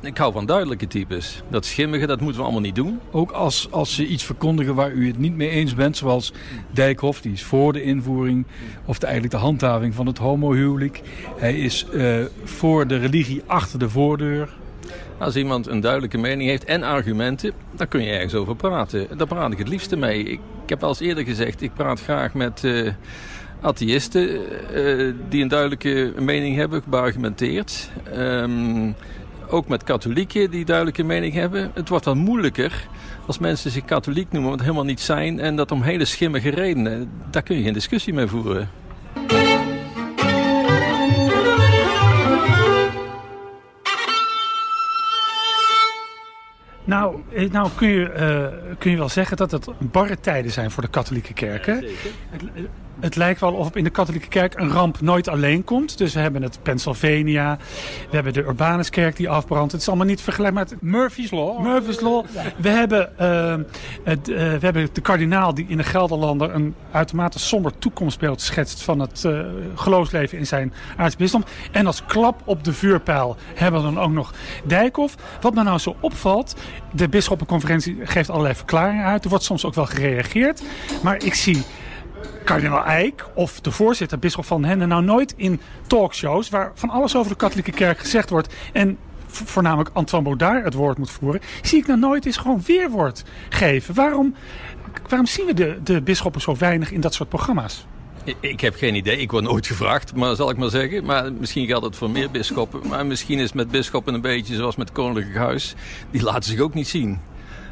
Ik 0.00 0.18
hou 0.18 0.32
van 0.32 0.46
duidelijke 0.46 0.86
types. 0.86 1.42
Dat 1.48 1.64
schimmige, 1.64 2.06
dat 2.06 2.20
moeten 2.20 2.38
we 2.38 2.44
allemaal 2.44 2.62
niet 2.62 2.74
doen. 2.74 3.00
Ook 3.10 3.30
als, 3.30 3.68
als 3.70 3.94
ze 3.94 4.06
iets 4.06 4.24
verkondigen 4.24 4.74
waar 4.74 4.92
u 4.92 5.06
het 5.06 5.18
niet 5.18 5.36
mee 5.36 5.48
eens 5.48 5.74
bent, 5.74 5.96
zoals 5.96 6.32
Dijkhoff, 6.70 7.20
die 7.20 7.32
is 7.32 7.42
voor 7.42 7.72
de 7.72 7.82
invoering 7.82 8.46
of 8.84 8.98
de, 8.98 9.06
eigenlijk 9.06 9.34
de 9.34 9.40
handhaving 9.40 9.94
van 9.94 10.06
het 10.06 10.18
homohuwelijk. 10.18 11.02
Hij 11.36 11.58
is 11.58 11.86
uh, 11.92 12.24
voor 12.44 12.86
de 12.86 12.96
religie 12.96 13.42
achter 13.46 13.78
de 13.78 13.90
voordeur. 13.90 14.48
Als 15.18 15.36
iemand 15.36 15.66
een 15.66 15.80
duidelijke 15.80 16.18
mening 16.18 16.48
heeft 16.48 16.64
en 16.64 16.82
argumenten, 16.82 17.52
dan 17.72 17.88
kun 17.88 18.02
je 18.02 18.10
ergens 18.10 18.34
over 18.34 18.56
praten. 18.56 19.18
Daar 19.18 19.26
praat 19.26 19.52
ik 19.52 19.58
het 19.58 19.68
liefste 19.68 19.96
mee. 19.96 20.22
Ik, 20.24 20.40
heb 20.66 20.82
al 20.82 20.88
eens 20.88 21.00
eerder 21.00 21.24
gezegd, 21.24 21.62
ik 21.62 21.74
praat 21.74 22.00
graag 22.00 22.34
met 22.34 22.62
uh, 22.62 22.90
atheïsten 23.60 24.28
uh, 24.74 25.14
die 25.28 25.42
een 25.42 25.48
duidelijke 25.48 26.12
mening 26.18 26.56
hebben, 26.56 26.82
beargumenteerd. 26.86 27.90
Um, 28.16 28.94
ook 29.48 29.68
met 29.68 29.84
katholieken 29.84 30.50
die 30.50 30.64
duidelijke 30.64 31.02
mening 31.02 31.34
hebben. 31.34 31.70
Het 31.74 31.88
wordt 31.88 32.04
dan 32.04 32.18
moeilijker 32.18 32.88
als 33.26 33.38
mensen 33.38 33.70
zich 33.70 33.84
katholiek 33.84 34.32
noemen, 34.32 34.50
wat 34.50 34.60
helemaal 34.60 34.84
niet 34.84 35.00
zijn. 35.00 35.40
En 35.40 35.56
dat 35.56 35.70
om 35.70 35.82
hele 35.82 36.04
schimmige 36.04 36.48
redenen. 36.48 37.10
Daar 37.30 37.42
kun 37.42 37.56
je 37.56 37.62
geen 37.62 37.72
discussie 37.72 38.14
mee 38.14 38.26
voeren. 38.26 38.70
Nou, 46.86 47.22
eh, 47.34 47.50
nou 47.50 47.68
kun, 47.76 47.88
je, 47.88 48.12
uh, 48.70 48.76
kun 48.78 48.90
je 48.90 48.96
wel 48.96 49.08
zeggen 49.08 49.36
dat 49.36 49.50
het 49.50 49.68
barre 49.78 50.20
tijden 50.20 50.52
zijn 50.52 50.70
voor 50.70 50.82
de 50.82 50.88
katholieke 50.88 51.32
kerken. 51.32 51.74
Ja, 51.74 51.80
zeker 51.80 52.68
het 53.00 53.16
lijkt 53.16 53.40
wel 53.40 53.52
of 53.52 53.76
in 53.76 53.84
de 53.84 53.90
katholieke 53.90 54.28
kerk 54.28 54.54
een 54.58 54.70
ramp 54.70 55.00
nooit 55.00 55.28
alleen 55.28 55.64
komt. 55.64 55.98
Dus 55.98 56.14
we 56.14 56.20
hebben 56.20 56.42
het 56.42 56.58
Pennsylvania, 56.62 57.58
we 58.10 58.14
hebben 58.14 58.32
de 58.32 58.42
Urbanuskerk 58.42 59.16
die 59.16 59.28
afbrandt. 59.28 59.72
Het 59.72 59.80
is 59.80 59.88
allemaal 59.88 60.06
niet 60.06 60.20
vergelijkbaar 60.20 60.66
met 60.70 60.82
Murphy's 60.82 61.30
Law. 61.30 61.62
Murphy's 61.62 62.00
Law. 62.00 62.24
We 62.56 62.68
hebben, 62.68 63.12
uh, 63.20 63.54
het, 64.02 64.28
uh, 64.28 64.36
we 64.36 64.58
hebben 64.60 64.88
de 64.92 65.00
kardinaal 65.00 65.54
die 65.54 65.66
in 65.68 65.76
de 65.76 65.82
Gelderlander 65.82 66.54
een 66.54 66.74
uitermate 66.90 67.38
somber 67.38 67.78
toekomstbeeld 67.78 68.40
schetst 68.40 68.82
van 68.82 69.00
het 69.00 69.28
geloofsleven 69.74 70.38
in 70.38 70.46
zijn 70.46 70.72
aartsbisdom. 70.96 71.44
En 71.70 71.86
als 71.86 72.04
klap 72.04 72.42
op 72.44 72.64
de 72.64 72.72
vuurpijl 72.72 73.36
hebben 73.54 73.80
we 73.80 73.94
dan 73.94 74.04
ook 74.04 74.12
nog 74.12 74.34
Dijkhoff. 74.64 75.14
Wat 75.40 75.54
me 75.54 75.62
nou 75.62 75.78
zo 75.78 75.96
opvalt, 76.00 76.56
de 76.92 77.08
bisschoppenconferentie 77.08 77.98
geeft 78.02 78.30
allerlei 78.30 78.54
verklaringen 78.54 79.04
uit. 79.04 79.24
Er 79.24 79.30
wordt 79.30 79.44
soms 79.44 79.64
ook 79.64 79.74
wel 79.74 79.86
gereageerd. 79.86 80.62
Maar 81.02 81.24
ik 81.24 81.34
zie 81.34 81.64
kardinaal 82.44 82.84
Eijk 82.84 83.26
of 83.34 83.60
de 83.60 83.70
voorzitter, 83.70 84.18
bisschop 84.18 84.44
van 84.44 84.64
Hende, 84.64 84.86
nou 84.86 85.02
nooit 85.02 85.34
in 85.36 85.60
talkshows 85.86 86.48
waar 86.48 86.72
van 86.74 86.90
alles 86.90 87.16
over 87.16 87.30
de 87.30 87.36
katholieke 87.36 87.72
kerk 87.72 87.98
gezegd 87.98 88.30
wordt 88.30 88.54
en 88.72 88.98
voornamelijk 89.26 89.90
Antoine 89.92 90.28
Baudard 90.28 90.64
het 90.64 90.74
woord 90.74 90.98
moet 90.98 91.10
voeren, 91.10 91.40
zie 91.62 91.78
ik 91.78 91.86
nou 91.86 91.98
nooit 91.98 92.26
eens 92.26 92.36
gewoon 92.36 92.62
weerwoord 92.66 93.24
geven. 93.48 93.94
Waarom, 93.94 94.34
waarom 95.08 95.26
zien 95.26 95.46
we 95.46 95.54
de, 95.54 95.80
de 95.82 96.02
bisschoppen 96.02 96.40
zo 96.40 96.56
weinig 96.58 96.92
in 96.92 97.00
dat 97.00 97.14
soort 97.14 97.28
programma's? 97.28 97.86
Ik 98.40 98.60
heb 98.60 98.74
geen 98.74 98.94
idee. 98.94 99.16
Ik 99.18 99.30
word 99.30 99.44
nooit 99.44 99.66
gevraagd, 99.66 100.14
maar 100.14 100.36
zal 100.36 100.50
ik 100.50 100.56
maar 100.56 100.70
zeggen. 100.70 101.04
Maar 101.04 101.32
misschien 101.32 101.66
geldt 101.66 101.84
het 101.84 101.96
voor 101.96 102.10
meer 102.10 102.30
bisschoppen. 102.30 102.88
Maar 102.88 103.06
misschien 103.06 103.38
is 103.38 103.44
het 103.44 103.54
met 103.54 103.70
bisschoppen 103.70 104.14
een 104.14 104.20
beetje 104.20 104.54
zoals 104.54 104.76
met 104.76 104.88
het 104.88 104.96
Koninklijk 104.96 105.36
Huis. 105.36 105.74
Die 106.10 106.22
laten 106.22 106.50
zich 106.50 106.60
ook 106.60 106.74
niet 106.74 106.88
zien. 106.88 107.20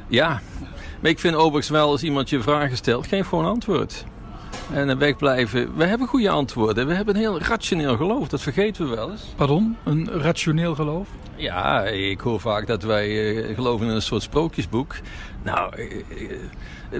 Ja, 0.08 0.40
maar 1.00 1.10
ik 1.10 1.18
vind 1.18 1.34
overigens 1.34 1.68
wel 1.68 1.90
als 1.90 2.02
iemand 2.02 2.30
je 2.30 2.40
vragen 2.40 2.76
stelt, 2.76 3.06
geef 3.06 3.28
gewoon 3.28 3.44
antwoord. 3.44 4.04
en 4.72 4.98
wegblijven. 4.98 5.76
We 5.76 5.84
hebben 5.84 6.06
goede 6.08 6.30
antwoorden. 6.30 6.86
We 6.86 6.94
hebben 6.94 7.14
een 7.14 7.20
heel 7.20 7.40
rationeel 7.40 7.96
geloof. 7.96 8.28
Dat 8.28 8.40
vergeten 8.42 8.88
we 8.88 8.94
wel 8.94 9.10
eens. 9.10 9.22
Pardon? 9.36 9.76
Een 9.84 10.10
rationeel 10.10 10.74
geloof? 10.74 11.08
Ja, 11.36 11.84
ik 11.84 12.20
hoor 12.20 12.40
vaak 12.40 12.66
dat 12.66 12.82
wij 12.82 13.08
uh, 13.08 13.54
geloven 13.54 13.86
in 13.86 13.92
een 13.92 14.02
soort 14.02 14.22
sprookjesboek. 14.22 14.94
Nou, 15.42 15.76
uh, 15.80 15.88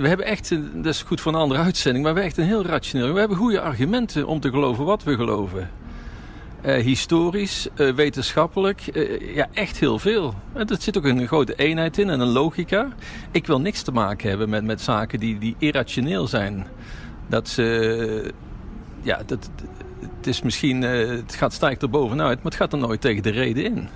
we 0.00 0.08
hebben 0.08 0.26
echt, 0.26 0.48
dat 0.74 0.94
is 0.94 1.02
goed 1.02 1.20
voor 1.20 1.32
een 1.32 1.38
andere 1.38 1.60
uitzending, 1.60 2.04
maar 2.04 2.14
we 2.14 2.20
hebben 2.20 2.38
echt 2.38 2.50
een 2.50 2.56
heel 2.56 2.70
rationeel. 2.70 3.12
We 3.12 3.18
hebben 3.18 3.36
goede 3.36 3.60
argumenten 3.60 4.26
om 4.26 4.40
te 4.40 4.50
geloven 4.50 4.84
wat 4.84 5.02
we 5.02 5.14
geloven. 5.14 5.70
Uh, 6.66 6.76
historisch, 6.76 7.68
uh, 7.76 7.94
wetenschappelijk, 7.94 8.82
uh, 8.92 9.34
ja, 9.34 9.48
echt 9.52 9.78
heel 9.78 9.98
veel. 9.98 10.34
En 10.52 10.68
er 10.68 10.76
zit 10.78 10.98
ook 10.98 11.04
een 11.04 11.26
grote 11.26 11.54
eenheid 11.54 11.98
in 11.98 12.10
en 12.10 12.20
een 12.20 12.28
logica. 12.28 12.88
Ik 13.30 13.46
wil 13.46 13.60
niks 13.60 13.82
te 13.82 13.92
maken 13.92 14.28
hebben 14.28 14.48
met, 14.48 14.64
met 14.64 14.80
zaken 14.80 15.20
die, 15.20 15.38
die 15.38 15.56
irrationeel 15.58 16.26
zijn. 16.26 16.66
Dat 17.26 17.48
ze, 17.48 18.32
ja, 19.02 19.22
dat, 19.26 19.50
het 20.16 20.26
is 20.26 20.42
misschien, 20.42 20.82
het 20.82 21.34
gaat 21.34 21.52
sterk 21.52 21.82
erbovenuit, 21.82 22.36
maar 22.36 22.52
het 22.52 22.60
gaat 22.60 22.72
er 22.72 22.78
nooit 22.78 23.00
tegen 23.00 23.22
de 23.22 23.30
reden 23.30 23.64
in. 23.64 23.88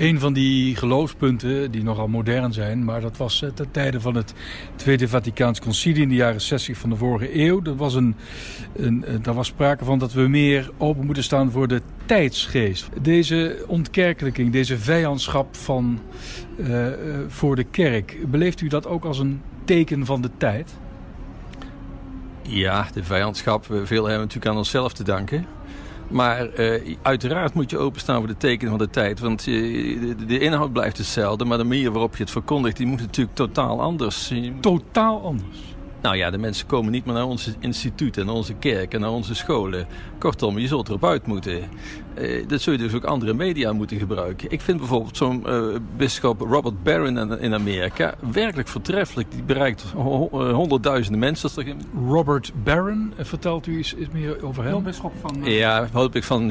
Een 0.00 0.20
van 0.20 0.32
die 0.32 0.76
geloofspunten 0.76 1.70
die 1.70 1.82
nogal 1.82 2.08
modern 2.08 2.52
zijn, 2.52 2.84
maar 2.84 3.00
dat 3.00 3.16
was 3.16 3.44
ten 3.54 3.70
tijde 3.70 4.00
van 4.00 4.14
het 4.14 4.34
Tweede 4.76 5.08
Vaticaans 5.08 5.60
Concilie 5.60 6.02
in 6.02 6.08
de 6.08 6.14
jaren 6.14 6.40
60 6.40 6.78
van 6.78 6.90
de 6.90 6.96
vorige 6.96 7.38
eeuw. 7.38 7.62
Dat 7.62 7.76
was 7.76 7.94
een, 7.94 8.14
een, 8.76 9.04
daar 9.22 9.34
was 9.34 9.46
sprake 9.46 9.84
van 9.84 9.98
dat 9.98 10.12
we 10.12 10.28
meer 10.28 10.70
open 10.78 11.04
moeten 11.06 11.24
staan 11.24 11.50
voor 11.50 11.68
de 11.68 11.82
tijdsgeest. 12.06 12.88
Deze 13.02 13.64
ontkerkelijking, 13.66 14.52
deze 14.52 14.78
vijandschap 14.78 15.56
van, 15.56 16.00
uh, 16.56 16.86
voor 17.28 17.56
de 17.56 17.64
kerk, 17.64 18.16
beleeft 18.30 18.60
u 18.60 18.68
dat 18.68 18.86
ook 18.86 19.04
als 19.04 19.18
een 19.18 19.42
teken 19.64 20.06
van 20.06 20.20
de 20.20 20.30
tijd? 20.36 20.74
Ja, 22.42 22.88
de 22.92 23.04
vijandschap, 23.04 23.64
veel 23.64 23.78
hebben 23.78 24.04
we 24.04 24.18
natuurlijk 24.18 24.46
aan 24.46 24.56
onszelf 24.56 24.92
te 24.92 25.04
danken. 25.04 25.46
Maar 26.10 26.60
uh, 26.60 26.96
uiteraard 27.02 27.54
moet 27.54 27.70
je 27.70 27.78
openstaan 27.78 28.18
voor 28.18 28.26
de 28.26 28.36
tekenen 28.36 28.70
van 28.70 28.78
de 28.78 28.90
tijd. 28.90 29.20
Want 29.20 29.46
uh, 29.46 30.00
de, 30.00 30.24
de, 30.24 30.38
inhoud 30.38 30.72
blijft 30.72 30.96
hetzelfde. 30.96 31.44
Maar 31.44 31.58
de 31.58 31.64
manier 31.64 31.90
waarop 31.90 32.16
je 32.16 32.22
het 32.22 32.32
verkondigt, 32.32 32.76
die 32.76 32.86
moet 32.86 33.00
natuurlijk 33.00 33.36
totaal 33.36 33.80
anders. 33.80 34.32
Totaal 34.60 35.22
anders? 35.22 35.69
Nou 36.02 36.16
ja, 36.16 36.30
de 36.30 36.38
mensen 36.38 36.66
komen 36.66 36.92
niet 36.92 37.04
meer 37.04 37.14
naar 37.14 37.26
onze 37.26 37.54
instituten, 37.58 38.26
naar 38.26 38.34
onze 38.34 38.54
kerken, 38.54 39.00
naar 39.00 39.10
onze 39.10 39.34
scholen. 39.34 39.86
Kortom, 40.18 40.58
je 40.58 40.66
zult 40.66 40.88
erop 40.88 41.04
uit 41.04 41.26
moeten. 41.26 41.62
Uh, 42.18 42.48
dat 42.48 42.60
zul 42.60 42.72
je 42.72 42.78
dus 42.78 42.94
ook 42.94 43.04
andere 43.04 43.34
media 43.34 43.72
moeten 43.72 43.98
gebruiken. 43.98 44.50
Ik 44.50 44.60
vind 44.60 44.78
bijvoorbeeld 44.78 45.16
zo'n 45.16 45.44
uh, 45.46 45.64
bischop 45.96 46.40
Robert 46.40 46.82
Barron 46.82 47.40
in 47.40 47.54
Amerika 47.54 48.14
werkelijk 48.32 48.68
voortreffelijk. 48.68 49.30
Die 49.30 49.42
bereikt 49.42 49.82
honderdduizenden 50.30 51.20
mensen. 51.20 51.50
Robert 52.08 52.52
Barron, 52.64 53.12
vertelt 53.18 53.66
u 53.66 53.76
eens, 53.76 53.94
meer 54.12 54.44
over 54.44 54.64
hem? 54.64 54.82
bischop 54.82 55.12
van... 55.20 55.46
Uh... 55.46 55.58
Ja, 55.58 55.88
hoop 55.92 56.14
ik 56.14 56.24
van... 56.24 56.46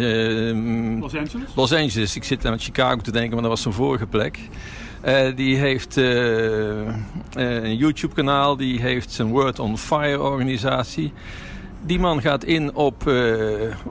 Los 0.99 1.15
Angeles? 1.15 1.49
Los 1.55 1.73
Angeles. 1.73 2.15
Ik 2.15 2.23
zit 2.23 2.45
aan 2.45 2.59
Chicago 2.59 3.01
te 3.01 3.11
denken, 3.11 3.31
maar 3.31 3.41
dat 3.41 3.51
was 3.51 3.61
zijn 3.61 3.73
vorige 3.73 4.07
plek. 4.07 4.39
Uh, 5.05 5.35
die 5.35 5.57
heeft 5.57 5.97
uh, 5.97 6.05
uh, 6.05 6.93
een 7.35 7.75
YouTube-kanaal, 7.75 8.57
die 8.57 8.81
heeft 8.81 9.11
zijn 9.11 9.27
Word 9.27 9.59
on 9.59 9.77
Fire 9.77 10.21
organisatie. 10.21 11.13
Die 11.85 11.99
man 11.99 12.21
gaat 12.21 12.43
in 12.43 12.75
op 12.75 13.03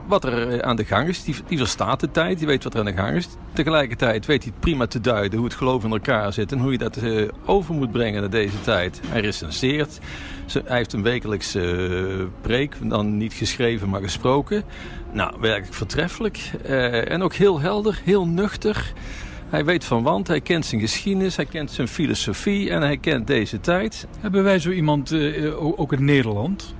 wat 0.07 0.23
er 0.23 0.63
aan 0.63 0.75
de 0.75 0.85
gang 0.85 1.07
is. 1.07 1.23
Die, 1.23 1.57
verstaat 1.57 1.99
de 1.99 2.11
tijd, 2.11 2.37
die 2.37 2.47
weet 2.47 2.63
wat 2.63 2.73
er 2.73 2.79
aan 2.79 2.85
de 2.85 2.93
gang 2.93 3.15
is. 3.15 3.27
Tegelijkertijd 3.53 4.25
weet 4.25 4.43
hij 4.43 4.53
prima 4.59 4.87
te 4.87 5.01
duiden 5.01 5.37
hoe 5.37 5.47
het 5.47 5.57
geloof 5.57 5.83
in 5.83 5.91
elkaar 5.91 6.33
zit 6.33 6.51
en 6.51 6.59
hoe 6.59 6.71
je 6.71 6.77
dat 6.77 6.99
over 7.45 7.73
moet 7.73 7.91
brengen 7.91 8.21
naar 8.21 8.29
deze 8.29 8.61
tijd. 8.61 9.01
Hij 9.07 9.21
recenseert. 9.21 9.99
Hij 10.65 10.77
heeft 10.77 10.93
een 10.93 11.03
wekelijkse 11.03 12.27
preek, 12.41 12.75
dan 12.81 13.17
niet 13.17 13.33
geschreven, 13.33 13.89
maar 13.89 14.01
gesproken. 14.01 14.63
Nou, 15.11 15.33
werkelijk 15.39 15.73
voortreffelijk. 15.73 16.51
en 17.07 17.21
ook 17.21 17.33
heel 17.33 17.59
helder, 17.59 18.01
heel 18.03 18.27
nuchter. 18.27 18.93
Hij 19.49 19.65
weet 19.65 19.85
van 19.85 20.03
want, 20.03 20.27
hij 20.27 20.41
kent 20.41 20.65
zijn 20.65 20.81
geschiedenis, 20.81 21.35
hij 21.35 21.45
kent 21.45 21.71
zijn 21.71 21.87
filosofie 21.87 22.69
en 22.69 22.81
hij 22.81 22.97
kent 22.97 23.27
deze 23.27 23.59
tijd. 23.59 24.07
Hebben 24.19 24.43
wij 24.43 24.59
zo 24.59 24.69
iemand 24.69 25.11
uh, 25.11 25.79
ook 25.79 25.93
in 25.93 26.05
Nederland? 26.05 26.75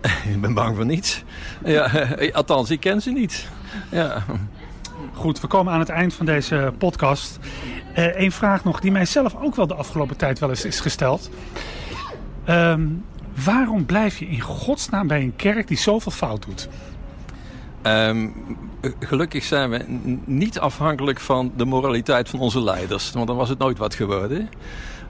ik 0.34 0.40
ben 0.40 0.54
bang 0.54 0.76
voor 0.76 0.86
niets. 0.86 1.24
Ja, 1.64 2.08
althans, 2.32 2.70
ik 2.70 2.80
ken 2.80 3.02
ze 3.02 3.10
niet. 3.10 3.48
Ja. 3.90 4.24
Goed, 5.12 5.40
we 5.40 5.46
komen 5.46 5.72
aan 5.72 5.78
het 5.78 5.88
eind 5.88 6.14
van 6.14 6.26
deze 6.26 6.72
podcast. 6.78 7.38
Uh, 7.98 8.20
Eén 8.20 8.32
vraag 8.32 8.64
nog 8.64 8.80
die 8.80 8.90
mijzelf 8.90 9.34
ook 9.34 9.56
wel 9.56 9.66
de 9.66 9.74
afgelopen 9.74 10.16
tijd 10.16 10.38
wel 10.38 10.48
eens 10.48 10.64
is 10.64 10.80
gesteld. 10.80 11.30
Um, 12.48 13.04
waarom 13.44 13.84
blijf 13.84 14.18
je 14.18 14.26
in 14.26 14.40
godsnaam 14.40 15.06
bij 15.06 15.22
een 15.22 15.36
kerk 15.36 15.68
die 15.68 15.78
zoveel 15.78 16.12
fout 16.12 16.44
doet? 16.44 16.68
Um, 17.86 18.32
gelukkig 19.00 19.44
zijn 19.44 19.70
we 19.70 19.84
niet 20.24 20.58
afhankelijk 20.58 21.20
van 21.20 21.52
de 21.56 21.64
moraliteit 21.64 22.28
van 22.28 22.40
onze 22.40 22.62
leiders. 22.62 23.12
Want 23.12 23.26
dan 23.26 23.36
was 23.36 23.48
het 23.48 23.58
nooit 23.58 23.78
wat 23.78 23.94
geworden. 23.94 24.48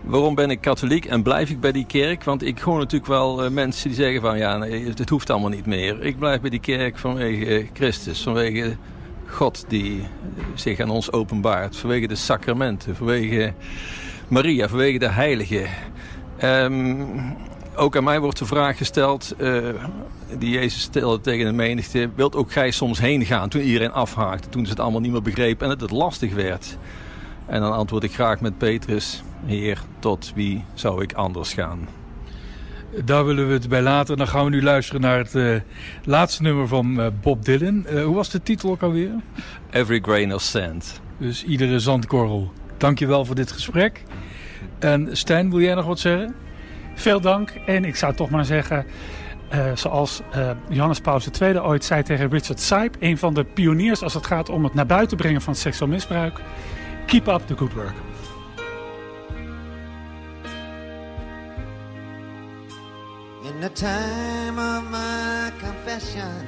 Waarom 0.01 0.35
ben 0.35 0.51
ik 0.51 0.61
katholiek 0.61 1.05
en 1.05 1.23
blijf 1.23 1.51
ik 1.51 1.61
bij 1.61 1.73
die 1.73 1.87
kerk? 1.87 2.25
Want 2.25 2.43
ik 2.43 2.59
hoor 2.59 2.79
natuurlijk 2.79 3.11
wel 3.11 3.45
uh, 3.45 3.51
mensen 3.51 3.89
die 3.89 3.99
zeggen 3.99 4.21
van 4.21 4.39
ja, 4.39 4.57
nee, 4.57 4.87
het 4.87 5.09
hoeft 5.09 5.31
allemaal 5.31 5.51
niet 5.51 5.67
meer. 5.67 6.03
Ik 6.03 6.19
blijf 6.19 6.41
bij 6.41 6.51
die 6.51 6.61
kerk 6.61 6.99
vanwege 6.99 7.67
Christus, 7.73 8.23
vanwege 8.23 8.77
God 9.27 9.65
die 9.69 10.03
zich 10.55 10.81
aan 10.81 10.91
ons 10.91 11.13
openbaart. 11.13 11.77
Vanwege 11.77 12.07
de 12.07 12.15
sacramenten, 12.15 12.97
vanwege 12.97 13.53
Maria, 14.29 14.69
vanwege 14.69 14.99
de 14.99 15.11
heiligen. 15.11 15.69
Um, 16.43 17.37
ook 17.77 17.97
aan 17.97 18.05
mij 18.05 18.21
wordt 18.21 18.39
de 18.39 18.47
vraag 18.47 18.77
gesteld, 18.77 19.35
uh, 19.39 19.69
die 20.39 20.51
Jezus 20.51 20.83
stelde 20.83 21.21
tegen 21.21 21.47
de 21.47 21.53
menigte, 21.53 22.11
wilt 22.15 22.37
ook 22.37 22.53
gij 22.53 22.71
soms 22.71 22.99
heen 22.99 23.25
gaan? 23.25 23.49
Toen 23.49 23.63
iedereen 23.63 23.93
afhaakte, 23.93 24.49
toen 24.49 24.65
ze 24.65 24.71
het 24.71 24.81
allemaal 24.81 25.01
niet 25.01 25.13
meer 25.13 25.23
begrepen 25.23 25.65
en 25.65 25.73
het, 25.73 25.81
het 25.81 25.91
lastig 25.91 26.35
werd. 26.35 26.77
En 27.47 27.61
dan 27.61 27.73
antwoord 27.73 28.05
ik 28.05 28.15
graag 28.15 28.41
met 28.41 28.59
Petrus, 28.59 29.23
Heer, 29.45 29.83
tot 29.99 30.33
wie 30.35 30.65
zou 30.75 31.03
ik 31.03 31.13
anders 31.13 31.53
gaan? 31.53 31.89
Daar 33.05 33.25
willen 33.25 33.47
we 33.47 33.53
het 33.53 33.69
bij 33.69 33.83
laten. 33.83 34.17
Dan 34.17 34.29
gaan 34.29 34.45
we 34.45 34.51
nu 34.51 34.63
luisteren 34.63 35.01
naar 35.01 35.19
het 35.19 35.35
uh, 35.35 35.57
laatste 36.05 36.43
nummer 36.43 36.69
van 36.69 37.01
uh, 37.01 37.07
Bob 37.23 37.45
Dylan. 37.45 37.87
Hoe 38.05 38.15
was 38.15 38.31
de 38.31 38.43
titel 38.43 38.71
ook 38.71 38.83
alweer? 38.83 39.11
Every 39.71 40.01
Grain 40.03 40.35
of 40.35 40.43
Sand. 40.43 41.01
Dus 41.19 41.45
iedere 41.45 41.79
zandkorrel. 41.79 42.53
Dankjewel 42.77 43.25
voor 43.25 43.35
dit 43.35 43.53
gesprek. 43.53 44.03
En 44.79 45.17
Stijn, 45.17 45.51
wil 45.51 45.61
jij 45.61 45.75
nog 45.75 45.87
wat 45.87 45.99
zeggen? 45.99 46.35
Veel 46.95 47.21
dank. 47.21 47.51
En 47.67 47.85
ik 47.85 47.97
zou 47.97 48.15
toch 48.15 48.31
maar 48.31 48.45
zeggen, 48.45 48.87
uh, 49.55 49.65
zoals 49.75 50.21
uh, 50.37 50.51
Johannes 50.69 51.01
Paulus 51.01 51.29
II 51.41 51.59
ooit 51.59 51.85
zei 51.85 52.03
tegen 52.03 52.31
Richard 52.31 52.61
Sype, 52.61 52.99
een 53.01 53.19
van 53.19 53.35
de 53.35 53.45
pioniers 53.45 54.03
als 54.03 54.15
het 54.15 54.27
gaat 54.27 54.49
om 54.49 54.65
het 54.65 54.75
naar 54.75 54.87
buiten 54.87 55.17
brengen 55.17 55.41
van 55.41 55.55
seksueel 55.55 55.91
misbruik. 55.91 56.41
Keep 57.07 57.27
up 57.27 57.47
the 57.47 57.57
good 57.57 57.73
work. 57.73 57.95
In 63.43 63.61
the 63.61 63.73
time 63.73 64.59
of 64.59 64.83
my 64.91 65.53
confession, 65.61 66.47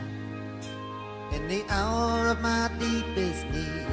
in 1.30 1.48
the 1.48 1.64
hour 1.68 2.30
of 2.30 2.40
my 2.40 2.68
deepest 2.78 3.44
need, 3.52 3.86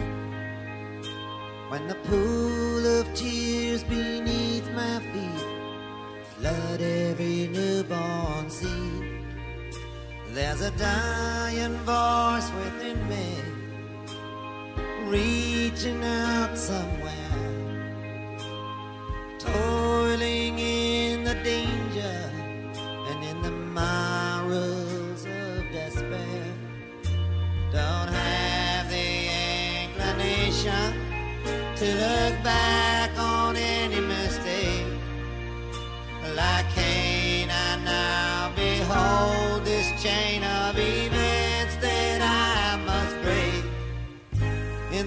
when 1.69 1.87
the 1.87 1.95
pool 2.09 2.99
of 2.99 3.13
tears 3.13 3.83
beneath 3.83 4.71
my 4.75 4.99
feet 5.11 5.52
flood 6.43 6.81
every 6.81 7.47
newborn 7.47 8.49
seed. 8.49 9.23
There's 10.33 10.59
a 10.59 10.71
dying 10.71 11.77
voice 11.91 12.49
within 12.59 12.99
me, 13.07 13.27
reaching 15.05 16.03
out 16.03 16.57
somewhere, 16.57 17.93
toiling 19.39 20.59
in 20.59 21.23
the 21.23 21.35
danger 21.35 22.19
and 23.09 23.19
in 23.31 23.41
the 23.41 23.55
morals 23.79 25.25
of 25.25 25.63
despair. 25.71 26.45
Don't 27.71 28.09
have 28.21 28.89
the 28.89 29.11
inclination 29.85 30.93
to 31.77 31.85
look 31.85 32.43
back 32.43 32.92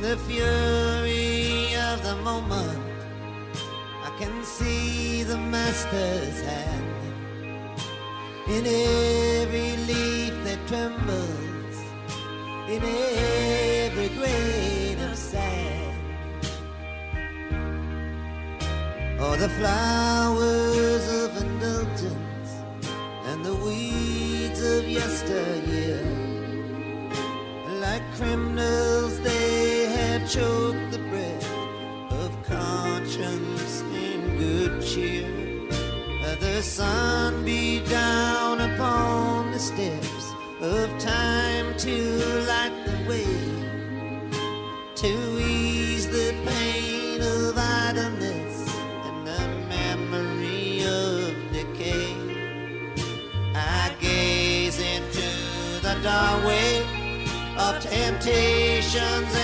the 0.06 0.16
fury 0.18 1.74
of 1.74 2.00
the 2.04 2.14
moment, 2.22 2.78
I 4.04 4.10
can 4.20 4.44
see 4.44 5.24
the 5.24 5.36
Master's 5.36 6.40
hand. 6.42 6.84
In 8.46 8.64
every 8.66 9.72
leaf 9.88 10.34
that 10.44 10.60
trembles, 10.68 11.76
in 12.68 12.82
every 12.84 14.10
grain 14.18 15.00
of 15.10 15.16
sand. 15.16 15.98
Or 19.20 19.36
the 19.36 19.48
flowers 19.58 21.04
of 21.22 21.36
indulgence 21.42 22.50
and 23.28 23.44
the 23.44 23.56
weeds 23.56 24.62
of 24.62 24.88
yesteryear. 24.88 26.25
Choked 30.28 30.90
the 30.90 30.98
breath 31.08 31.52
of 32.10 32.42
conscience 32.42 33.82
and 33.92 34.38
good 34.38 34.82
cheer. 34.82 35.30
Let 36.20 36.40
The 36.40 36.62
sun 36.62 37.44
be 37.44 37.80
down 37.84 38.60
upon 38.60 39.52
the 39.52 39.60
steps 39.60 40.32
of 40.60 40.90
time 40.98 41.76
to 41.78 41.94
light 42.48 42.74
the 42.86 43.08
way 43.08 43.36
to 44.96 45.12
ease 45.38 46.08
the 46.08 46.34
pain 46.44 47.20
of 47.20 47.56
idleness 47.56 48.68
and 49.06 49.26
the 49.26 49.46
memory 49.68 50.82
of 50.82 51.34
decay. 51.52 52.16
I 53.54 53.94
gaze 54.00 54.80
into 54.80 55.30
the 55.82 55.94
doorway 56.02 56.82
of 57.58 57.80
temptation's 57.80 59.34